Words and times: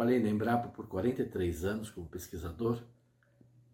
trabalhei 0.00 0.22
na 0.22 0.30
Embrapa 0.30 0.68
por 0.68 0.86
43 0.86 1.62
anos 1.66 1.90
como 1.90 2.08
pesquisador 2.08 2.82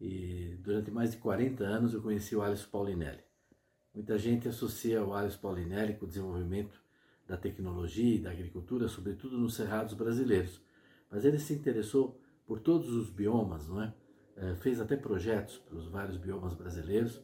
e 0.00 0.58
durante 0.60 0.90
mais 0.90 1.12
de 1.12 1.18
40 1.18 1.62
anos 1.62 1.94
eu 1.94 2.02
conheci 2.02 2.34
o 2.34 2.42
Alisson 2.42 2.68
Paulinelli. 2.68 3.22
Muita 3.94 4.18
gente 4.18 4.48
associa 4.48 5.04
o 5.04 5.14
Alisson 5.14 5.38
Paulinelli 5.38 5.94
com 5.94 6.04
o 6.04 6.08
desenvolvimento 6.08 6.82
da 7.28 7.36
tecnologia 7.36 8.16
e 8.16 8.18
da 8.18 8.32
agricultura, 8.32 8.88
sobretudo 8.88 9.38
nos 9.38 9.54
cerrados 9.54 9.94
brasileiros. 9.94 10.60
Mas 11.08 11.24
ele 11.24 11.38
se 11.38 11.52
interessou 11.52 12.20
por 12.44 12.58
todos 12.58 12.88
os 12.90 13.08
biomas, 13.08 13.68
não 13.68 13.80
é? 13.80 13.94
é 14.36 14.56
fez 14.56 14.80
até 14.80 14.96
projetos 14.96 15.58
para 15.58 15.76
os 15.76 15.86
vários 15.86 16.16
biomas 16.16 16.54
brasileiros. 16.54 17.22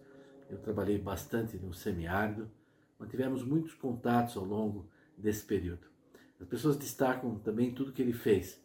Eu 0.48 0.58
trabalhei 0.58 0.98
bastante 0.98 1.56
no 1.56 1.74
semiárido, 1.74 2.48
mantivemos 3.00 3.42
muitos 3.42 3.74
contatos 3.74 4.36
ao 4.36 4.44
longo 4.44 4.88
desse 5.18 5.44
período. 5.44 5.88
As 6.40 6.46
pessoas 6.46 6.76
destacam 6.76 7.36
também 7.40 7.74
tudo 7.74 7.92
que 7.92 8.00
ele 8.00 8.12
fez, 8.12 8.62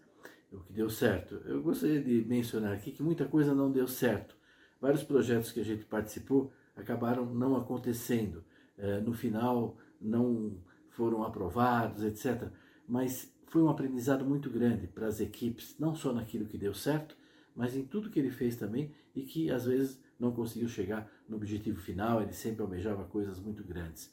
o 0.51 0.59
que 0.59 0.73
deu 0.73 0.89
certo. 0.89 1.35
Eu 1.45 1.61
gostaria 1.61 2.01
de 2.01 2.23
mencionar 2.25 2.73
aqui 2.73 2.91
que 2.91 3.03
muita 3.03 3.25
coisa 3.25 3.53
não 3.53 3.71
deu 3.71 3.87
certo. 3.87 4.35
Vários 4.79 5.03
projetos 5.03 5.51
que 5.51 5.59
a 5.59 5.65
gente 5.65 5.85
participou 5.85 6.51
acabaram 6.75 7.25
não 7.25 7.55
acontecendo. 7.55 8.43
É, 8.77 8.99
no 8.99 9.13
final, 9.13 9.75
não 9.99 10.57
foram 10.89 11.23
aprovados, 11.23 12.03
etc. 12.03 12.49
Mas 12.87 13.33
foi 13.47 13.61
um 13.61 13.69
aprendizado 13.69 14.25
muito 14.25 14.49
grande 14.49 14.87
para 14.87 15.07
as 15.07 15.19
equipes, 15.19 15.75
não 15.79 15.95
só 15.95 16.13
naquilo 16.13 16.45
que 16.45 16.57
deu 16.57 16.73
certo, 16.73 17.15
mas 17.55 17.75
em 17.75 17.83
tudo 17.83 18.09
que 18.09 18.19
ele 18.19 18.29
fez 18.29 18.55
também 18.55 18.91
e 19.15 19.23
que 19.23 19.49
às 19.49 19.65
vezes 19.65 19.99
não 20.19 20.31
conseguiu 20.31 20.67
chegar 20.67 21.09
no 21.27 21.37
objetivo 21.37 21.79
final, 21.79 22.21
ele 22.21 22.33
sempre 22.33 22.61
almejava 22.61 23.03
coisas 23.05 23.39
muito 23.39 23.63
grandes. 23.63 24.11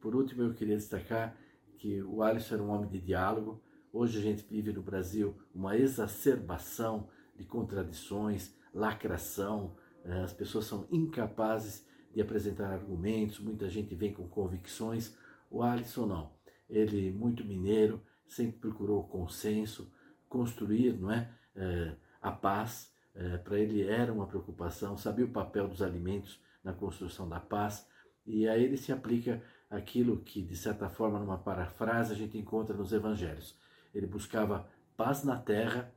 Por 0.00 0.14
último, 0.14 0.42
eu 0.42 0.54
queria 0.54 0.76
destacar 0.76 1.36
que 1.78 2.02
o 2.02 2.22
Alisson 2.22 2.54
era 2.54 2.62
um 2.62 2.70
homem 2.70 2.88
de 2.88 3.00
diálogo. 3.00 3.60
Hoje 3.96 4.18
a 4.18 4.22
gente 4.22 4.44
vive 4.50 4.72
no 4.72 4.82
Brasil 4.82 5.36
uma 5.54 5.76
exacerbação 5.76 7.08
de 7.36 7.44
contradições, 7.44 8.52
lacração, 8.74 9.76
eh, 10.04 10.20
as 10.20 10.32
pessoas 10.32 10.64
são 10.64 10.84
incapazes 10.90 11.86
de 12.12 12.20
apresentar 12.20 12.72
argumentos, 12.72 13.38
muita 13.38 13.70
gente 13.70 13.94
vem 13.94 14.12
com 14.12 14.26
convicções. 14.26 15.16
O 15.48 15.62
Alisson 15.62 16.06
não. 16.06 16.32
Ele, 16.68 17.12
muito 17.12 17.44
mineiro, 17.44 18.02
sempre 18.26 18.58
procurou 18.58 19.04
consenso, 19.04 19.88
construir 20.28 20.98
não 20.98 21.12
é, 21.12 21.30
é 21.54 21.94
a 22.20 22.32
paz. 22.32 22.92
É, 23.14 23.38
Para 23.38 23.60
ele 23.60 23.86
era 23.86 24.12
uma 24.12 24.26
preocupação, 24.26 24.98
sabia 24.98 25.24
o 25.24 25.30
papel 25.30 25.68
dos 25.68 25.80
alimentos 25.80 26.40
na 26.64 26.72
construção 26.72 27.28
da 27.28 27.38
paz. 27.38 27.88
E 28.26 28.48
a 28.48 28.58
ele 28.58 28.76
se 28.76 28.90
aplica 28.90 29.40
aquilo 29.70 30.16
que, 30.16 30.42
de 30.42 30.56
certa 30.56 30.88
forma, 30.88 31.20
numa 31.20 31.38
parafrase, 31.38 32.12
a 32.12 32.16
gente 32.16 32.36
encontra 32.36 32.76
nos 32.76 32.92
evangelhos. 32.92 33.62
Ele 33.94 34.06
buscava 34.06 34.68
paz 34.96 35.22
na 35.24 35.38
terra 35.38 35.94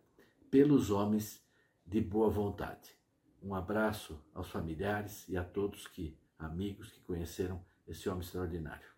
pelos 0.52 0.92
homens 0.92 1.44
de 1.86 2.00
boa 2.00 2.30
vontade. 2.30 2.96
Um 3.42 3.56
abraço 3.56 4.22
aos 4.34 4.50
familiares 4.50 5.28
e 5.28 5.38
a 5.38 5.44
todos 5.44 5.88
que 5.88 6.18
amigos 6.38 6.92
que 6.92 7.02
conheceram 7.02 7.64
esse 7.88 8.08
homem 8.10 8.22
extraordinário. 8.22 8.97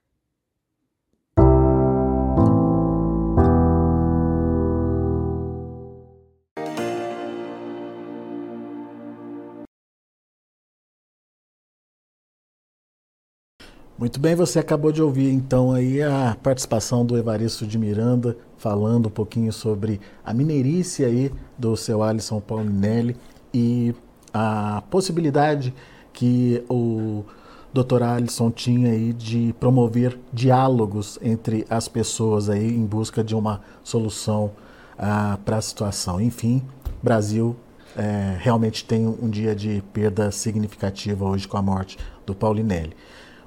Muito 13.99 14.17
bem, 14.17 14.33
você 14.33 14.59
acabou 14.59 14.93
de 14.93 15.01
ouvir 15.01 15.29
então 15.29 15.73
aí 15.73 16.01
a 16.01 16.37
participação 16.41 17.05
do 17.05 17.17
Evaristo 17.17 17.67
de 17.67 17.77
Miranda 17.77 18.37
falando 18.57 19.07
um 19.07 19.11
pouquinho 19.11 19.51
sobre 19.51 19.99
a 20.23 20.33
mineirice 20.33 21.03
aí 21.03 21.29
do 21.57 21.75
seu 21.75 22.01
Alisson 22.01 22.39
Paulinelli 22.39 23.17
e 23.53 23.93
a 24.33 24.81
possibilidade 24.89 25.73
que 26.13 26.63
o 26.69 27.25
Dr. 27.73 28.03
Alisson 28.03 28.49
tinha 28.49 28.93
aí 28.93 29.11
de 29.11 29.53
promover 29.59 30.17
diálogos 30.31 31.19
entre 31.21 31.65
as 31.69 31.89
pessoas 31.89 32.49
aí 32.49 32.73
em 32.73 32.85
busca 32.85 33.21
de 33.21 33.35
uma 33.35 33.59
solução 33.83 34.51
ah, 34.97 35.37
para 35.43 35.57
a 35.57 35.61
situação. 35.61 36.21
Enfim, 36.21 36.63
Brasil 37.03 37.53
é, 37.97 38.37
realmente 38.39 38.85
tem 38.85 39.05
um 39.05 39.29
dia 39.29 39.53
de 39.53 39.83
perda 39.91 40.31
significativa 40.31 41.25
hoje 41.25 41.49
com 41.49 41.57
a 41.57 41.61
morte 41.61 41.97
do 42.25 42.33
Paulinelli. 42.33 42.95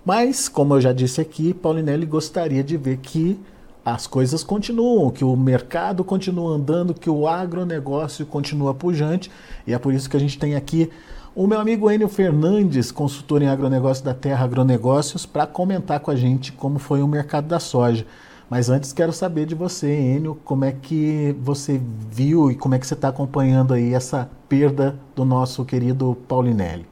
Mas, 0.04 0.48
como 0.48 0.74
eu 0.74 0.80
já 0.80 0.92
disse 0.92 1.20
aqui, 1.20 1.54
Paulinelli 1.54 2.06
gostaria 2.06 2.64
de 2.64 2.76
ver 2.76 2.96
que 2.98 3.38
as 3.84 4.06
coisas 4.06 4.42
continuam, 4.42 5.10
que 5.10 5.24
o 5.24 5.36
mercado 5.36 6.04
continua 6.04 6.54
andando, 6.54 6.94
que 6.94 7.10
o 7.10 7.26
agronegócio 7.28 8.26
continua 8.26 8.74
pujante. 8.74 9.30
E 9.66 9.72
é 9.72 9.78
por 9.78 9.92
isso 9.92 10.10
que 10.10 10.16
a 10.16 10.20
gente 10.20 10.38
tem 10.38 10.54
aqui 10.54 10.90
o 11.34 11.46
meu 11.46 11.58
amigo 11.58 11.90
Enio 11.90 12.08
Fernandes, 12.08 12.92
consultor 12.92 13.42
em 13.42 13.48
agronegócio 13.48 14.04
da 14.04 14.12
Terra 14.12 14.44
Agronegócios, 14.44 15.24
para 15.24 15.46
comentar 15.46 15.98
com 16.00 16.10
a 16.10 16.16
gente 16.16 16.52
como 16.52 16.78
foi 16.78 17.02
o 17.02 17.08
mercado 17.08 17.46
da 17.48 17.58
soja. 17.58 18.04
Mas 18.50 18.68
antes 18.68 18.92
quero 18.92 19.12
saber 19.12 19.46
de 19.46 19.54
você, 19.54 19.90
Enio, 19.90 20.38
como 20.44 20.64
é 20.64 20.72
que 20.72 21.34
você 21.40 21.80
viu 22.10 22.50
e 22.50 22.54
como 22.54 22.74
é 22.74 22.78
que 22.78 22.86
você 22.86 22.94
está 22.94 23.08
acompanhando 23.08 23.72
aí 23.72 23.94
essa 23.94 24.28
perda 24.48 24.94
do 25.16 25.24
nosso 25.24 25.64
querido 25.64 26.16
Paulinelli. 26.28 26.91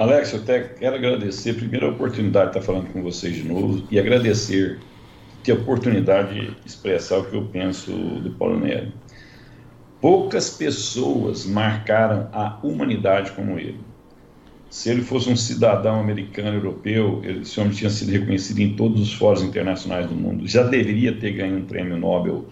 Alex, 0.00 0.32
eu 0.32 0.40
até 0.40 0.60
quero 0.60 0.96
agradecer 0.96 1.54
a 1.82 1.86
oportunidade 1.86 2.52
de 2.52 2.58
estar 2.58 2.72
falando 2.72 2.90
com 2.90 3.02
vocês 3.02 3.34
de 3.34 3.42
novo 3.42 3.86
e 3.90 3.98
agradecer 3.98 4.78
ter 5.44 5.52
a 5.52 5.56
oportunidade 5.56 6.40
de 6.40 6.56
expressar 6.64 7.18
o 7.18 7.26
que 7.26 7.36
eu 7.36 7.44
penso 7.44 7.92
do 7.92 8.30
Paulo 8.30 8.58
Nery. 8.58 8.94
Poucas 10.00 10.48
pessoas 10.48 11.44
marcaram 11.44 12.30
a 12.32 12.58
humanidade 12.62 13.32
como 13.32 13.58
ele. 13.58 13.78
Se 14.70 14.88
ele 14.88 15.02
fosse 15.02 15.28
um 15.28 15.36
cidadão 15.36 16.00
americano, 16.00 16.56
europeu, 16.56 17.20
esse 17.22 17.60
homem 17.60 17.74
tinha 17.74 17.90
sido 17.90 18.10
reconhecido 18.10 18.58
em 18.60 18.74
todos 18.74 19.02
os 19.02 19.12
fóruns 19.12 19.42
internacionais 19.42 20.06
do 20.06 20.14
mundo. 20.14 20.48
Já 20.48 20.62
deveria 20.62 21.14
ter 21.14 21.32
ganho 21.32 21.58
um 21.58 21.66
prêmio 21.66 21.98
Nobel 21.98 22.46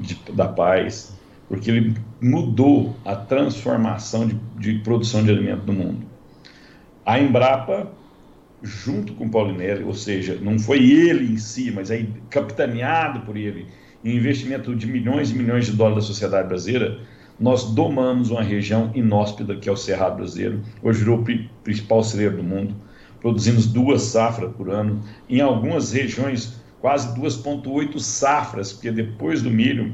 de, 0.00 0.18
da 0.32 0.48
Paz, 0.48 1.14
porque 1.50 1.70
ele 1.70 1.94
mudou 2.18 2.96
a 3.04 3.14
transformação 3.14 4.26
de, 4.26 4.40
de 4.58 4.78
produção 4.78 5.22
de 5.22 5.30
alimento 5.30 5.66
no 5.66 5.74
mundo. 5.74 6.13
A 7.06 7.18
Embrapa, 7.18 7.92
junto 8.62 9.12
com 9.14 9.28
Paulinelli, 9.28 9.84
ou 9.84 9.94
seja, 9.94 10.38
não 10.40 10.58
foi 10.58 10.78
ele 10.90 11.32
em 11.32 11.36
si, 11.36 11.70
mas 11.70 11.90
é 11.90 12.06
capitaneado 12.30 13.20
por 13.20 13.36
ele, 13.36 13.66
em 14.02 14.16
investimento 14.16 14.74
de 14.74 14.86
milhões 14.86 15.30
e 15.30 15.34
milhões 15.34 15.66
de 15.66 15.72
dólares 15.72 16.04
da 16.04 16.06
sociedade 16.06 16.48
brasileira, 16.48 16.98
nós 17.38 17.64
domamos 17.74 18.30
uma 18.30 18.42
região 18.42 18.90
inóspita 18.94 19.56
que 19.56 19.68
é 19.68 19.72
o 19.72 19.76
Cerrado 19.76 20.16
Brasileiro, 20.16 20.62
hoje 20.82 21.00
virou 21.00 21.18
o 21.18 21.24
principal 21.62 22.02
celeiro 22.02 22.36
do 22.36 22.42
mundo, 22.42 22.74
produzimos 23.20 23.66
duas 23.66 24.02
safras 24.02 24.52
por 24.54 24.70
ano, 24.70 25.02
em 25.28 25.40
algumas 25.40 25.92
regiões 25.92 26.62
quase 26.80 27.18
2,8 27.18 27.98
safras, 27.98 28.72
porque 28.72 28.90
depois 28.90 29.42
do 29.42 29.50
milho 29.50 29.92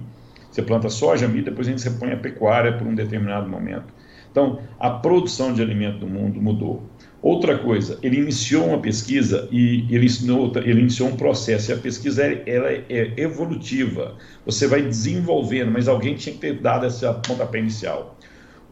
você 0.51 0.63
planta 0.63 0.89
soja, 0.89 1.29
milho, 1.29 1.45
depois 1.45 1.69
a 1.69 1.71
gente 1.71 1.85
repõe 1.85 2.13
a 2.13 2.17
pecuária 2.17 2.77
por 2.77 2.87
um 2.87 2.95
determinado 2.95 3.49
momento. 3.49 3.95
Então, 4.31 4.61
a 4.79 4.91
produção 4.91 5.53
de 5.53 5.61
alimento 5.61 5.99
do 5.99 6.07
mundo 6.07 6.41
mudou. 6.41 6.83
Outra 7.23 7.59
coisa, 7.59 7.99
ele 8.03 8.17
iniciou 8.19 8.67
uma 8.69 8.79
pesquisa 8.79 9.47
e 9.51 9.87
ele, 9.91 10.07
ensinou, 10.07 10.51
ele 10.57 10.81
iniciou 10.81 11.11
um 11.11 11.17
processo, 11.17 11.71
e 11.71 11.75
a 11.75 11.77
pesquisa 11.77 12.25
ela 12.25 12.71
é 12.71 13.13
evolutiva, 13.19 14.17
você 14.47 14.67
vai 14.67 14.81
desenvolvendo, 14.81 15.71
mas 15.71 15.87
alguém 15.87 16.15
tinha 16.15 16.35
que 16.35 16.41
ter 16.41 16.61
dado 16.61 16.87
essa 16.87 17.13
pontapé 17.13 17.59
inicial. 17.59 18.17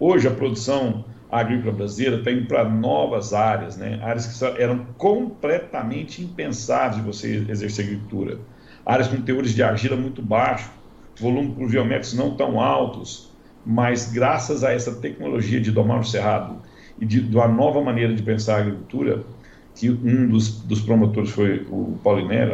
Hoje, 0.00 0.26
a 0.26 0.30
produção 0.30 1.04
agrícola 1.30 1.72
brasileira 1.72 2.16
está 2.18 2.30
indo 2.30 2.46
para 2.46 2.66
novas 2.66 3.34
áreas, 3.34 3.76
né? 3.76 4.00
áreas 4.02 4.26
que 4.26 4.62
eram 4.62 4.86
completamente 4.96 6.22
impensáveis 6.22 6.96
de 6.96 7.02
você 7.02 7.44
exercer 7.50 7.84
agricultura. 7.84 8.38
Áreas 8.86 9.08
com 9.08 9.20
teores 9.20 9.54
de 9.54 9.62
argila 9.62 9.96
muito 9.96 10.22
baixos, 10.22 10.70
volume 11.20 11.54
pluviométricos 11.54 12.14
não 12.14 12.34
tão 12.34 12.58
altos, 12.58 13.30
mas 13.64 14.10
graças 14.10 14.64
a 14.64 14.72
essa 14.72 14.94
tecnologia 14.96 15.60
de 15.60 15.70
domar 15.70 16.00
o 16.00 16.04
cerrado, 16.04 16.56
e 17.00 17.06
de, 17.06 17.20
de, 17.20 17.36
uma 17.36 17.48
nova 17.48 17.80
maneira 17.80 18.14
de 18.14 18.22
pensar 18.22 18.56
a 18.56 18.60
agricultura, 18.60 19.24
que 19.74 19.88
um 19.90 20.28
dos, 20.28 20.60
dos 20.62 20.80
promotores 20.80 21.30
foi 21.30 21.66
o 21.70 21.98
Paulinelli, 22.02 22.52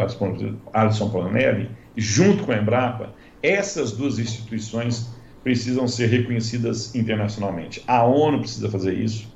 Alisson 0.72 1.10
Paulinelli, 1.10 1.70
junto 1.96 2.44
com 2.44 2.52
a 2.52 2.56
Embrapa, 2.56 3.14
essas 3.42 3.92
duas 3.92 4.18
instituições 4.18 5.10
precisam 5.42 5.86
ser 5.86 6.06
reconhecidas 6.06 6.94
internacionalmente. 6.94 7.82
A 7.86 8.04
ONU 8.04 8.40
precisa 8.40 8.70
fazer 8.70 8.94
isso 8.94 9.32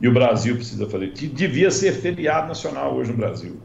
e 0.00 0.08
o 0.08 0.12
Brasil 0.12 0.56
precisa 0.56 0.88
fazer, 0.88 1.12
que 1.12 1.28
devia 1.28 1.70
ser 1.70 1.92
feriado 1.92 2.48
nacional 2.48 2.96
hoje 2.96 3.12
no 3.12 3.16
Brasil. 3.16 3.56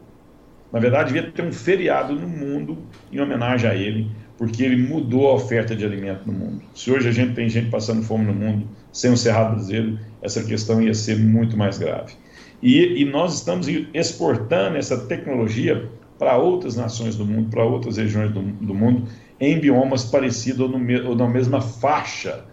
Na 0.72 0.78
verdade, 0.78 1.12
devia 1.12 1.30
ter 1.30 1.42
um 1.42 1.52
feriado 1.52 2.14
no 2.14 2.28
mundo 2.28 2.78
em 3.10 3.20
homenagem 3.20 3.68
a 3.68 3.74
ele, 3.74 4.08
porque 4.38 4.62
ele 4.62 4.76
mudou 4.76 5.28
a 5.28 5.34
oferta 5.34 5.74
de 5.74 5.84
alimento 5.84 6.24
no 6.24 6.32
mundo. 6.32 6.62
Se 6.72 6.92
hoje 6.92 7.08
a 7.08 7.12
gente 7.12 7.34
tem 7.34 7.48
gente 7.48 7.70
passando 7.70 8.04
fome 8.04 8.24
no 8.24 8.32
mundo, 8.32 8.68
sem 8.92 9.12
o 9.12 9.16
Cerrado 9.16 9.56
Brasileiro, 9.56 9.98
essa 10.22 10.42
questão 10.44 10.80
ia 10.80 10.94
ser 10.94 11.18
muito 11.18 11.56
mais 11.56 11.76
grave. 11.76 12.14
E, 12.62 13.02
e 13.02 13.04
nós 13.04 13.34
estamos 13.34 13.66
exportando 13.92 14.76
essa 14.76 14.96
tecnologia 15.06 15.88
para 16.16 16.38
outras 16.38 16.76
nações 16.76 17.16
do 17.16 17.26
mundo, 17.26 17.50
para 17.50 17.64
outras 17.64 17.96
regiões 17.96 18.32
do, 18.32 18.40
do, 18.40 18.74
mundo, 18.74 19.08
em 19.40 19.58
biomas 19.58 20.04
parecidos 20.04 20.60
ou, 20.60 20.68
no, 20.68 21.08
ou 21.08 21.16
na 21.16 21.28
mesma 21.28 21.60
faixa 21.60 22.44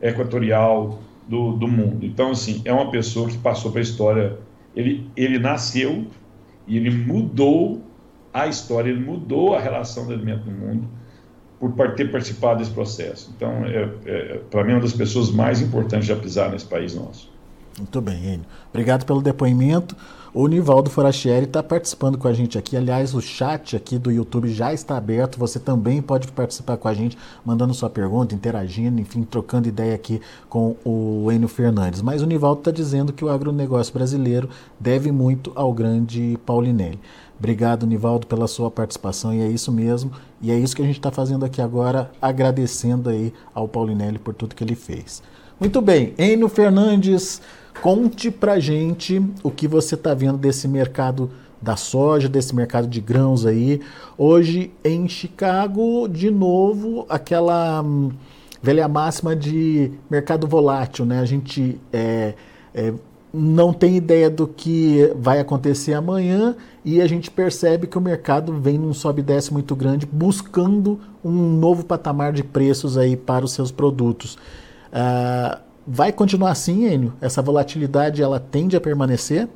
equatorial 0.00 0.98
do, 1.28 1.52
do 1.52 1.68
mundo. 1.68 2.06
Então, 2.06 2.30
assim, 2.30 2.62
é 2.64 2.72
uma 2.72 2.90
pessoa 2.90 3.28
que 3.28 3.36
passou 3.36 3.70
para 3.70 3.80
a 3.80 3.82
história. 3.82 4.38
Ele, 4.74 5.06
ele 5.14 5.38
nasceu 5.38 6.06
e 6.66 6.76
ele 6.76 6.90
mudou 6.90 7.82
a 8.32 8.46
história, 8.46 8.90
ele 8.90 9.00
mudou 9.00 9.54
a 9.54 9.60
relação 9.60 10.06
do 10.06 10.12
alimento 10.12 10.50
no 10.50 10.52
mundo 10.52 11.03
por 11.70 11.94
ter 11.94 12.10
participado 12.10 12.58
desse 12.58 12.70
processo. 12.70 13.32
Então, 13.36 13.64
é, 13.64 13.88
é 14.06 14.40
para 14.50 14.64
mim, 14.64 14.72
é 14.72 14.74
uma 14.74 14.82
das 14.82 14.92
pessoas 14.92 15.30
mais 15.30 15.60
importantes 15.60 16.06
já 16.06 16.16
pisar 16.16 16.50
nesse 16.50 16.66
país 16.66 16.94
nosso. 16.94 17.32
Muito 17.78 18.00
bem, 18.00 18.24
Enio. 18.24 18.46
Obrigado 18.70 19.04
pelo 19.04 19.20
depoimento. 19.20 19.96
O 20.32 20.48
Nivaldo 20.48 20.90
Forastieri 20.90 21.44
está 21.44 21.62
participando 21.62 22.18
com 22.18 22.26
a 22.26 22.32
gente 22.32 22.58
aqui. 22.58 22.76
Aliás, 22.76 23.14
o 23.14 23.20
chat 23.20 23.76
aqui 23.76 23.98
do 23.98 24.10
YouTube 24.10 24.48
já 24.48 24.72
está 24.72 24.96
aberto. 24.96 25.38
Você 25.38 25.60
também 25.60 26.02
pode 26.02 26.26
participar 26.32 26.76
com 26.76 26.88
a 26.88 26.92
gente, 26.92 27.16
mandando 27.44 27.72
sua 27.72 27.88
pergunta, 27.88 28.34
interagindo, 28.34 29.00
enfim, 29.00 29.22
trocando 29.22 29.68
ideia 29.68 29.94
aqui 29.94 30.20
com 30.48 30.74
o 30.84 31.30
Enio 31.30 31.46
Fernandes. 31.46 32.02
Mas 32.02 32.20
o 32.20 32.26
Nivaldo 32.26 32.62
está 32.62 32.72
dizendo 32.72 33.12
que 33.12 33.24
o 33.24 33.28
agronegócio 33.28 33.94
brasileiro 33.94 34.48
deve 34.78 35.12
muito 35.12 35.52
ao 35.54 35.72
grande 35.72 36.36
Paulinelli. 36.44 36.98
Obrigado, 37.38 37.86
Nivaldo, 37.86 38.26
pela 38.26 38.46
sua 38.46 38.70
participação 38.70 39.34
e 39.34 39.40
é 39.40 39.48
isso 39.48 39.72
mesmo. 39.72 40.12
E 40.40 40.50
é 40.50 40.58
isso 40.58 40.74
que 40.74 40.82
a 40.82 40.84
gente 40.84 40.98
está 40.98 41.10
fazendo 41.10 41.44
aqui 41.44 41.60
agora, 41.60 42.10
agradecendo 42.20 43.10
aí 43.10 43.32
ao 43.52 43.68
Paulinelli 43.68 44.18
por 44.18 44.34
tudo 44.34 44.54
que 44.54 44.62
ele 44.62 44.74
fez. 44.74 45.22
Muito 45.58 45.80
bem, 45.80 46.14
Enio 46.18 46.48
Fernandes, 46.48 47.40
conte 47.80 48.30
pra 48.30 48.58
gente 48.58 49.22
o 49.42 49.50
que 49.50 49.68
você 49.68 49.94
está 49.94 50.14
vendo 50.14 50.38
desse 50.38 50.66
mercado 50.66 51.30
da 51.60 51.76
soja, 51.76 52.28
desse 52.28 52.54
mercado 52.54 52.86
de 52.86 53.00
grãos 53.00 53.46
aí. 53.46 53.80
Hoje 54.18 54.70
em 54.84 55.08
Chicago, 55.08 56.06
de 56.08 56.30
novo, 56.30 57.06
aquela 57.08 57.82
hum, 57.82 58.10
velha 58.62 58.86
máxima 58.86 59.34
de 59.34 59.90
mercado 60.10 60.46
volátil, 60.46 61.06
né? 61.06 61.20
A 61.20 61.24
gente 61.24 61.80
é, 61.92 62.34
é, 62.74 62.92
não 63.36 63.72
tem 63.72 63.96
ideia 63.96 64.30
do 64.30 64.46
que 64.46 65.12
vai 65.16 65.40
acontecer 65.40 65.92
amanhã 65.92 66.54
e 66.84 67.00
a 67.00 67.06
gente 67.08 67.30
percebe 67.30 67.88
que 67.88 67.98
o 67.98 68.00
mercado 68.00 68.52
vem 68.52 68.78
num 68.78 68.94
sobe 68.94 69.20
e 69.20 69.24
desce 69.24 69.52
muito 69.52 69.74
grande, 69.74 70.06
buscando 70.06 71.00
um 71.24 71.32
novo 71.32 71.84
patamar 71.84 72.32
de 72.32 72.44
preços 72.44 72.96
aí 72.96 73.16
para 73.16 73.44
os 73.44 73.52
seus 73.52 73.72
produtos. 73.72 74.36
Uh, 74.92 75.58
vai 75.84 76.12
continuar 76.12 76.52
assim, 76.52 76.86
Enio? 76.86 77.12
Essa 77.20 77.42
volatilidade 77.42 78.22
ela 78.22 78.38
tende 78.38 78.76
a 78.76 78.80
permanecer? 78.80 79.48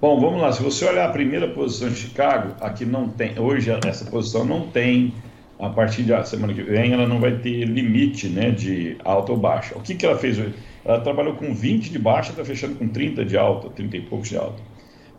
Bom, 0.00 0.20
vamos 0.20 0.40
lá. 0.42 0.50
Se 0.52 0.60
você 0.60 0.84
olhar 0.86 1.08
a 1.08 1.12
primeira 1.12 1.46
posição 1.48 1.88
de 1.88 1.94
Chicago, 1.94 2.54
aqui 2.60 2.84
não 2.84 3.08
tem. 3.08 3.38
Hoje 3.38 3.70
essa 3.86 4.04
posição 4.06 4.44
não 4.44 4.66
tem. 4.66 5.14
A 5.58 5.70
partir 5.70 6.02
da 6.02 6.22
semana 6.22 6.52
que 6.52 6.62
vem, 6.62 6.92
ela 6.92 7.06
não 7.06 7.18
vai 7.18 7.38
ter 7.38 7.64
limite 7.64 8.28
né, 8.28 8.50
de 8.50 8.96
alta 9.02 9.32
ou 9.32 9.38
baixa. 9.38 9.74
O 9.74 9.80
que, 9.80 9.94
que 9.94 10.04
ela 10.04 10.18
fez 10.18 10.38
hoje? 10.38 10.52
Ela 10.86 11.00
trabalhou 11.00 11.34
com 11.34 11.52
20 11.52 11.90
de 11.90 11.98
baixa, 11.98 12.30
está 12.30 12.44
fechando 12.44 12.76
com 12.76 12.86
30 12.86 13.24
de 13.24 13.36
alta, 13.36 13.68
30 13.70 13.96
e 13.96 14.00
poucos 14.02 14.28
de 14.28 14.36
alta. 14.36 14.62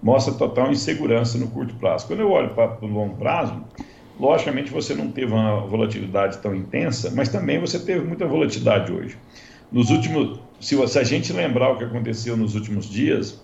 Mostra 0.02 0.34
total 0.34 0.72
insegurança 0.72 1.38
no 1.38 1.50
curto 1.50 1.76
prazo. 1.76 2.08
Quando 2.08 2.22
eu 2.22 2.32
olho 2.32 2.52
para 2.52 2.78
o 2.82 2.88
longo 2.88 3.18
prazo, 3.18 3.62
logicamente 4.18 4.72
você 4.72 4.96
não 4.96 5.12
teve 5.12 5.34
uma 5.34 5.60
volatilidade 5.68 6.38
tão 6.38 6.56
intensa, 6.56 7.12
mas 7.14 7.28
também 7.28 7.60
você 7.60 7.78
teve 7.78 8.06
muita 8.06 8.26
volatilidade 8.26 8.94
hoje. 8.94 9.18
Nos 9.70 9.90
últimos, 9.90 10.40
se, 10.62 10.88
se 10.88 11.00
a 11.00 11.04
gente 11.04 11.34
lembrar 11.34 11.74
o 11.74 11.78
que 11.78 11.84
aconteceu 11.84 12.38
nos 12.38 12.56
últimos 12.56 12.90
dias, 12.90 13.44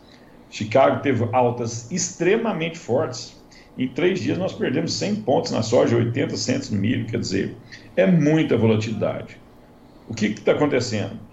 Chicago 0.50 1.02
teve 1.02 1.28
altas 1.34 1.92
extremamente 1.92 2.80
fortes. 2.80 3.38
Em 3.78 3.90
três 3.90 4.22
dias 4.22 4.38
nós 4.38 4.54
perdemos 4.54 4.94
100 4.94 5.16
pontos 5.16 5.52
na 5.52 5.62
soja, 5.62 5.98
80 5.98 6.38
centos 6.38 6.70
no 6.70 6.80
milho, 6.80 7.06
quer 7.06 7.20
dizer, 7.20 7.58
é 7.98 8.06
muita 8.06 8.56
volatilidade. 8.56 9.38
O 10.08 10.14
que 10.14 10.28
está 10.28 10.54
acontecendo? 10.54 11.33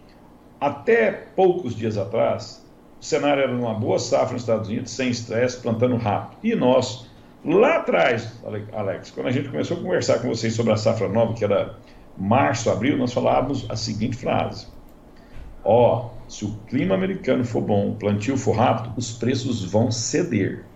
Até 0.60 1.10
poucos 1.10 1.74
dias 1.74 1.96
atrás, 1.96 2.62
o 3.00 3.04
cenário 3.04 3.42
era 3.42 3.52
uma 3.54 3.72
boa 3.72 3.98
safra 3.98 4.34
nos 4.34 4.42
Estados 4.42 4.68
Unidos, 4.68 4.90
sem 4.90 5.08
estresse, 5.08 5.58
plantando 5.62 5.96
rápido. 5.96 6.38
E 6.42 6.54
nós, 6.54 7.08
lá 7.42 7.76
atrás, 7.76 8.30
Alex, 8.74 9.10
quando 9.10 9.28
a 9.28 9.30
gente 9.30 9.48
começou 9.48 9.78
a 9.78 9.80
conversar 9.80 10.18
com 10.18 10.28
vocês 10.28 10.54
sobre 10.54 10.72
a 10.72 10.76
safra 10.76 11.08
nova, 11.08 11.32
que 11.32 11.42
era 11.42 11.76
março, 12.14 12.68
abril, 12.68 12.98
nós 12.98 13.10
falávamos 13.10 13.64
a 13.70 13.76
seguinte 13.76 14.18
frase: 14.18 14.66
Ó, 15.64 16.10
oh, 16.10 16.30
se 16.30 16.44
o 16.44 16.54
clima 16.68 16.94
americano 16.94 17.42
for 17.42 17.62
bom, 17.62 17.92
o 17.92 17.94
plantio 17.94 18.36
for 18.36 18.54
rápido, 18.54 18.92
os 18.98 19.12
preços 19.12 19.64
vão 19.64 19.90
ceder. 19.90 20.66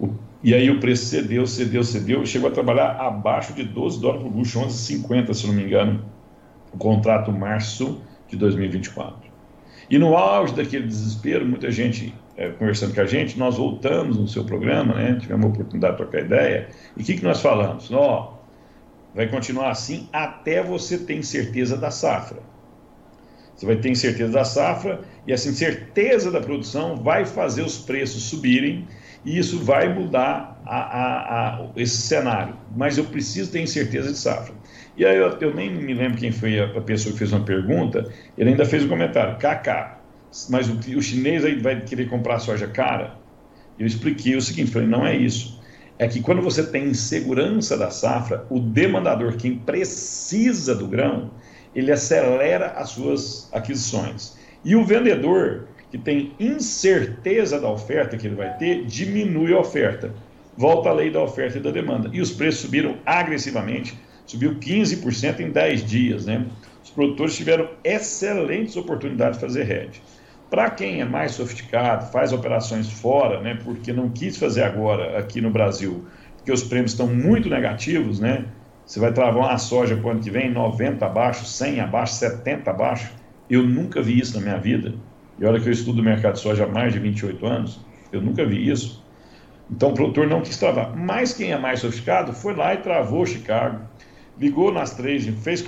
O, 0.00 0.08
e 0.42 0.52
aí 0.52 0.68
o 0.68 0.80
preço 0.80 1.04
cedeu, 1.04 1.46
cedeu, 1.46 1.84
cedeu, 1.84 2.26
chegou 2.26 2.50
a 2.50 2.52
trabalhar 2.52 2.96
abaixo 2.96 3.52
de 3.52 3.62
12 3.62 4.00
dólares 4.00 4.22
por 4.24 4.32
bucho, 4.32 4.58
11,50 4.60 5.32
se 5.32 5.46
não 5.46 5.54
me 5.54 5.62
engano, 5.62 6.04
o 6.72 6.76
contrato 6.76 7.30
março 7.30 8.02
de 8.30 8.36
2024. 8.36 9.30
E 9.90 9.98
no 9.98 10.16
auge 10.16 10.54
daquele 10.54 10.86
desespero, 10.86 11.44
muita 11.44 11.70
gente 11.70 12.14
é, 12.36 12.48
conversando 12.48 12.94
com 12.94 13.00
a 13.02 13.06
gente, 13.06 13.38
nós 13.38 13.58
voltamos 13.58 14.16
no 14.16 14.26
seu 14.26 14.44
programa, 14.44 14.94
né? 14.94 15.18
Tivemos 15.20 15.44
a 15.44 15.48
oportunidade 15.48 15.92
de 15.92 15.96
trocar 15.98 16.20
ideia. 16.20 16.68
E 16.96 17.02
o 17.02 17.04
que, 17.04 17.14
que 17.14 17.22
nós 17.22 17.42
falamos? 17.42 17.90
Ó, 17.92 18.38
vai 19.14 19.28
continuar 19.28 19.70
assim 19.70 20.08
até 20.12 20.62
você 20.62 20.96
ter 20.96 21.22
certeza 21.22 21.76
da 21.76 21.90
safra. 21.90 22.38
Você 23.54 23.66
vai 23.66 23.76
ter 23.76 23.94
certeza 23.94 24.32
da 24.32 24.42
safra 24.42 25.02
e 25.26 25.32
essa 25.34 25.50
incerteza 25.50 26.30
da 26.30 26.40
produção 26.40 26.96
vai 26.96 27.26
fazer 27.26 27.60
os 27.60 27.76
preços 27.76 28.22
subirem 28.22 28.86
e 29.22 29.38
isso 29.38 29.58
vai 29.58 29.92
mudar 29.92 30.62
a, 30.64 30.78
a, 30.78 31.56
a, 31.56 31.68
esse 31.76 31.98
cenário. 31.98 32.56
Mas 32.74 32.96
eu 32.96 33.04
preciso 33.04 33.52
ter 33.52 33.66
certeza 33.66 34.12
de 34.12 34.16
safra. 34.16 34.54
E 35.00 35.06
aí 35.06 35.16
eu, 35.16 35.30
eu, 35.40 35.54
nem 35.54 35.72
me 35.72 35.94
lembro 35.94 36.18
quem 36.18 36.30
foi 36.30 36.60
a, 36.60 36.78
pessoa 36.82 37.14
que 37.14 37.18
fez 37.20 37.32
uma 37.32 37.42
pergunta, 37.42 38.12
ele 38.36 38.50
ainda 38.50 38.66
fez 38.66 38.84
um 38.84 38.88
comentário, 38.88 39.38
KK, 39.38 39.96
mas 40.50 40.68
o, 40.68 40.74
o 40.74 41.00
chinês 41.00 41.42
aí 41.42 41.58
vai 41.58 41.80
querer 41.80 42.06
comprar 42.06 42.38
soja 42.38 42.66
cara? 42.66 43.14
Eu 43.78 43.86
expliquei 43.86 44.36
o 44.36 44.42
seguinte, 44.42 44.70
falei, 44.70 44.86
não 44.86 45.06
é 45.06 45.16
isso. 45.16 45.58
É 45.98 46.06
que 46.06 46.20
quando 46.20 46.42
você 46.42 46.62
tem 46.62 46.88
insegurança 46.88 47.78
da 47.78 47.88
safra, 47.88 48.44
o 48.50 48.60
demandador, 48.60 49.36
quem 49.38 49.56
precisa 49.56 50.74
do 50.74 50.86
grão, 50.86 51.30
ele 51.74 51.90
acelera 51.90 52.72
as 52.72 52.90
suas 52.90 53.48
aquisições. 53.54 54.36
E 54.62 54.76
o 54.76 54.84
vendedor, 54.84 55.68
que 55.90 55.96
tem 55.96 56.34
incerteza 56.38 57.58
da 57.58 57.70
oferta 57.70 58.18
que 58.18 58.26
ele 58.26 58.36
vai 58.36 58.54
ter, 58.58 58.84
diminui 58.84 59.54
a 59.54 59.60
oferta. 59.60 60.12
Volta 60.58 60.90
a 60.90 60.92
lei 60.92 61.10
da 61.10 61.22
oferta 61.22 61.56
e 61.56 61.62
da 61.62 61.70
demanda. 61.70 62.10
E 62.12 62.20
os 62.20 62.30
preços 62.30 62.60
subiram 62.60 62.98
agressivamente 63.06 63.98
subiu 64.30 64.54
15% 64.54 65.40
em 65.40 65.50
10 65.50 65.84
dias, 65.84 66.26
né? 66.26 66.46
Os 66.84 66.90
produtores 66.90 67.36
tiveram 67.36 67.68
excelentes 67.82 68.76
oportunidades 68.76 69.38
de 69.38 69.44
fazer 69.44 69.68
hedge. 69.68 70.00
Para 70.48 70.70
quem 70.70 71.00
é 71.00 71.04
mais 71.04 71.32
sofisticado, 71.32 72.10
faz 72.12 72.32
operações 72.32 72.90
fora, 72.90 73.40
né, 73.40 73.58
porque 73.62 73.92
não 73.92 74.08
quis 74.08 74.36
fazer 74.36 74.62
agora 74.62 75.18
aqui 75.18 75.40
no 75.40 75.50
Brasil, 75.50 76.04
porque 76.36 76.52
os 76.52 76.62
prêmios 76.62 76.92
estão 76.92 77.06
muito 77.06 77.48
negativos, 77.48 78.20
né? 78.20 78.44
Você 78.86 78.98
vai 78.98 79.12
travar 79.12 79.48
uma 79.48 79.58
soja 79.58 79.96
para 79.96 80.06
o 80.06 80.10
ano 80.10 80.20
que 80.20 80.30
vem 80.30 80.50
90 80.50 81.04
abaixo, 81.04 81.44
100 81.44 81.80
abaixo, 81.80 82.14
70 82.14 82.70
abaixo. 82.70 83.12
Eu 83.48 83.62
nunca 83.62 84.02
vi 84.02 84.18
isso 84.18 84.36
na 84.36 84.42
minha 84.42 84.58
vida. 84.58 84.94
E 85.38 85.44
olha 85.44 85.60
que 85.60 85.68
eu 85.68 85.72
estudo 85.72 86.00
o 86.00 86.04
mercado 86.04 86.34
de 86.34 86.40
soja 86.40 86.64
há 86.64 86.68
mais 86.68 86.92
de 86.92 86.98
28 86.98 87.46
anos, 87.46 87.80
eu 88.12 88.20
nunca 88.20 88.44
vi 88.44 88.68
isso. 88.68 89.04
Então 89.70 89.90
o 89.90 89.94
produtor 89.94 90.26
não 90.26 90.40
quis 90.40 90.56
travar. 90.56 90.96
Mas 90.96 91.32
quem 91.32 91.52
é 91.52 91.58
mais 91.58 91.80
sofisticado 91.80 92.32
foi 92.32 92.54
lá 92.54 92.74
e 92.74 92.78
travou 92.78 93.24
Chicago, 93.24 93.80
ligou 94.40 94.72
nas 94.72 94.94
três, 94.94 95.26
fez 95.42 95.62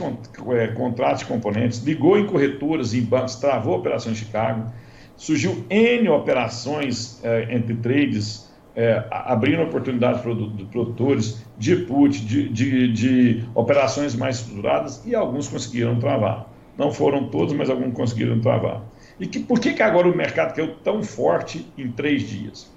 é, 0.56 0.66
contratos 0.68 1.20
de 1.20 1.26
componentes, 1.26 1.84
ligou 1.84 2.18
em 2.18 2.26
corretoras, 2.26 2.94
em 2.94 3.02
bancos, 3.02 3.36
travou 3.36 3.74
a 3.74 3.76
operação 3.76 4.12
em 4.12 4.14
Chicago, 4.14 4.72
surgiu 5.14 5.64
N 5.68 6.08
operações 6.08 7.22
é, 7.22 7.54
entre 7.54 7.74
trades, 7.74 8.50
é, 8.74 9.04
abrindo 9.10 9.62
oportunidades 9.62 10.22
para 10.22 10.34
produtores 10.70 11.44
de 11.58 11.76
put, 11.76 12.24
de, 12.24 12.48
de, 12.48 12.92
de, 12.92 13.44
operações 13.54 14.14
mais 14.14 14.38
estruturadas 14.38 15.02
e 15.06 15.14
alguns 15.14 15.48
conseguiram 15.48 15.98
travar. 15.98 16.50
Não 16.78 16.90
foram 16.90 17.28
todos, 17.28 17.52
mas 17.52 17.68
alguns 17.68 17.92
conseguiram 17.92 18.40
travar. 18.40 18.82
E 19.20 19.26
que, 19.26 19.38
por 19.40 19.60
que, 19.60 19.74
que 19.74 19.82
agora 19.82 20.08
o 20.08 20.16
mercado 20.16 20.54
caiu 20.54 20.74
tão 20.76 21.02
forte 21.02 21.70
em 21.76 21.92
três 21.92 22.22
dias? 22.22 22.72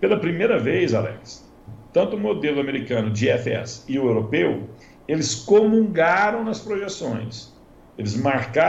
Pela 0.00 0.18
primeira 0.18 0.58
vez, 0.58 0.94
Alex, 0.94 1.46
tanto 1.92 2.16
o 2.16 2.18
modelo 2.18 2.58
americano 2.58 3.10
de 3.10 3.28
FS 3.28 3.84
e 3.86 3.98
o 3.98 4.06
europeu, 4.06 4.64
eles 5.08 5.34
comungaram 5.34 6.44
nas 6.44 6.58
projeções. 6.58 7.52
Eles, 7.96 8.20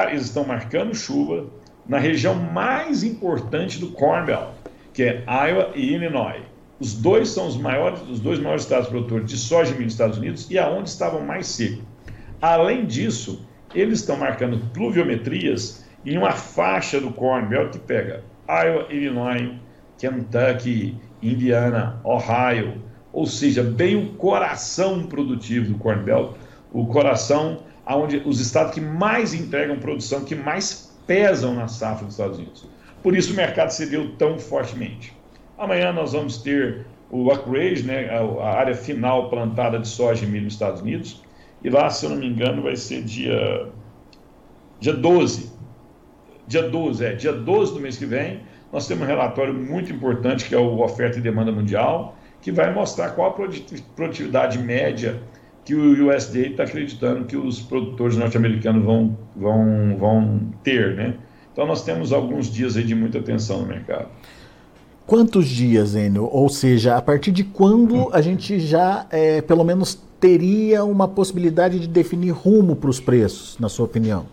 eles 0.10 0.26
estão 0.26 0.46
marcando 0.46 0.96
chuva 0.96 1.48
na 1.88 1.98
região 1.98 2.36
mais 2.36 3.04
importante 3.04 3.80
do 3.80 3.88
Corn 3.88 4.26
Belt, 4.26 4.50
que 4.94 5.04
é 5.04 5.24
Iowa 5.28 5.72
e 5.76 5.94
Illinois. 5.94 6.44
Os 6.80 6.94
dois 6.94 7.30
são 7.30 7.48
os 7.48 7.58
maiores, 7.58 8.02
os 8.10 8.20
dois 8.20 8.40
maiores 8.40 8.64
estados 8.64 8.88
produtores 8.88 9.26
de 9.26 9.38
soja 9.38 9.72
e 9.72 9.74
milho 9.74 9.86
dos 9.86 9.94
Estados 9.94 10.18
Unidos 10.18 10.50
e 10.50 10.60
aonde 10.60 10.90
estavam 10.90 11.22
mais 11.22 11.48
secos. 11.48 11.84
Além 12.42 12.86
disso, 12.86 13.46
eles 13.74 14.00
estão 14.00 14.16
marcando 14.16 14.60
pluviometrias 14.74 15.86
em 16.06 16.18
uma 16.18 16.32
faixa 16.32 17.02
do 17.02 17.12
Corn 17.12 17.48
Belt 17.48 17.72
que 17.72 17.80
pega 17.80 18.24
Iowa, 18.48 18.88
Illinois, 18.92 19.54
Kentucky, 19.98 20.96
Indiana, 21.22 22.00
Ohio, 22.04 22.82
ou 23.18 23.26
seja, 23.26 23.64
bem 23.64 23.96
o 23.96 24.10
coração 24.14 25.08
produtivo 25.08 25.74
do 25.74 25.80
Corn 25.80 26.04
Belt, 26.04 26.36
o 26.72 26.86
coração 26.86 27.64
onde 27.88 28.22
os 28.24 28.40
estados 28.40 28.76
que 28.76 28.80
mais 28.80 29.34
entregam 29.34 29.80
produção, 29.80 30.24
que 30.24 30.36
mais 30.36 30.96
pesam 31.08 31.56
na 31.56 31.68
safra 31.68 32.06
dos 32.06 32.14
Estados 32.14 32.38
Unidos. 32.38 32.70
Por 33.02 33.18
isso 33.18 33.34
o 33.34 33.36
mercado 33.36 33.72
cedeu 33.72 34.16
tão 34.18 34.38
fortemente. 34.38 35.18
Amanhã 35.58 35.92
nós 35.92 36.14
vamos 36.14 36.38
ter 36.44 36.86
o 37.10 37.32
acreage, 37.32 37.82
né, 37.82 38.08
a, 38.08 38.50
área 38.50 38.76
final 38.76 39.32
plantada 39.32 39.80
de 39.80 39.88
soja 39.88 40.24
e 40.24 40.28
milho 40.28 40.44
nos 40.44 40.54
Estados 40.54 40.82
Unidos, 40.82 41.24
e 41.64 41.72
lá, 41.72 41.90
se 41.90 42.06
eu 42.06 42.12
não 42.12 42.18
me 42.18 42.28
engano, 42.28 42.62
vai 42.62 42.76
ser 42.76 43.02
dia, 43.02 43.68
dia 44.80 44.94
12. 44.94 45.52
Dia 46.46 46.70
12, 46.70 47.04
é, 47.04 47.14
dia 47.14 47.34
12 47.34 47.74
do 47.74 47.80
mês 47.80 47.98
que 47.98 48.06
vem, 48.06 48.42
nós 48.72 48.88
temos 48.88 49.06
um 49.06 49.08
relatório 49.08 49.56
muito 49.56 49.92
importante, 49.92 50.46
que 50.46 50.54
é 50.54 50.58
o 50.60 50.82
Oferta 50.82 51.18
e 51.18 51.22
Demanda 51.22 51.52
Mundial, 51.52 52.16
que 52.42 52.52
vai 52.52 52.74
mostrar 52.74 53.12
qual 53.12 53.30
a 53.30 53.34
produtividade 53.96 54.58
média 54.60 55.22
que 55.66 55.76
o 55.76 56.10
USDA 56.10 56.48
está 56.48 56.64
acreditando 56.64 57.26
que 57.26 57.36
os 57.36 57.60
produtores 57.60 58.16
norte-americanos 58.16 58.86
vão, 58.86 59.18
vão, 59.36 59.98
vão 59.98 60.40
ter, 60.64 60.96
né? 60.96 61.16
Então 61.52 61.66
nós 61.66 61.84
temos 61.84 62.14
alguns 62.14 62.50
dias 62.50 62.78
aí 62.78 62.84
de 62.84 62.96
muita 62.96 63.20
atenção 63.20 63.62
no 63.62 63.68
mercado. 63.68 64.08
Quantos 65.06 65.48
dias, 65.48 65.96
Enio? 65.96 66.30
Ou 66.32 66.48
seja, 66.50 66.96
a 66.96 67.02
partir 67.02 67.32
de 67.32 67.44
quando 67.44 68.10
a 68.14 68.22
gente 68.22 68.60
já, 68.60 69.08
é, 69.10 69.42
pelo 69.42 69.64
menos, 69.64 70.02
teria 70.20 70.84
uma 70.84 71.08
possibilidade 71.08 71.80
de 71.80 71.88
definir 71.88 72.32
rumo 72.32 72.76
para 72.76 72.90
os 72.90 73.00
preços, 73.00 73.58
na 73.60 73.70
sua 73.70 73.86
opinião? 73.86 74.26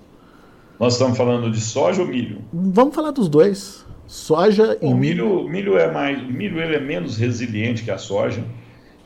Nós 0.78 0.94
estamos 0.94 1.16
falando 1.16 1.50
de 1.50 1.60
soja 1.60 2.02
ou 2.02 2.08
milho? 2.08 2.38
Vamos 2.52 2.94
falar 2.94 3.12
dos 3.12 3.28
dois. 3.28 3.84
Soja 4.06 4.78
e 4.80 4.86
o 4.86 4.96
milho. 4.96 5.48
milho. 5.48 5.78
é 5.78 5.90
mais, 5.90 6.20
o 6.20 6.26
milho 6.26 6.60
ele 6.60 6.76
é 6.76 6.80
menos 6.80 7.16
resiliente 7.16 7.82
que 7.82 7.90
a 7.90 7.98
soja. 7.98 8.44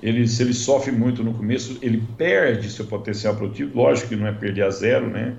Ele, 0.02 0.28
se 0.28 0.42
ele 0.42 0.54
sofre 0.54 0.92
muito 0.92 1.24
no 1.24 1.34
começo, 1.34 1.78
ele 1.82 2.02
perde 2.16 2.70
seu 2.70 2.84
potencial 2.86 3.34
produtivo. 3.34 3.76
Lógico 3.76 4.10
que 4.10 4.16
não 4.16 4.26
é 4.26 4.32
perder 4.32 4.62
a 4.62 4.70
zero, 4.70 5.08
né? 5.08 5.34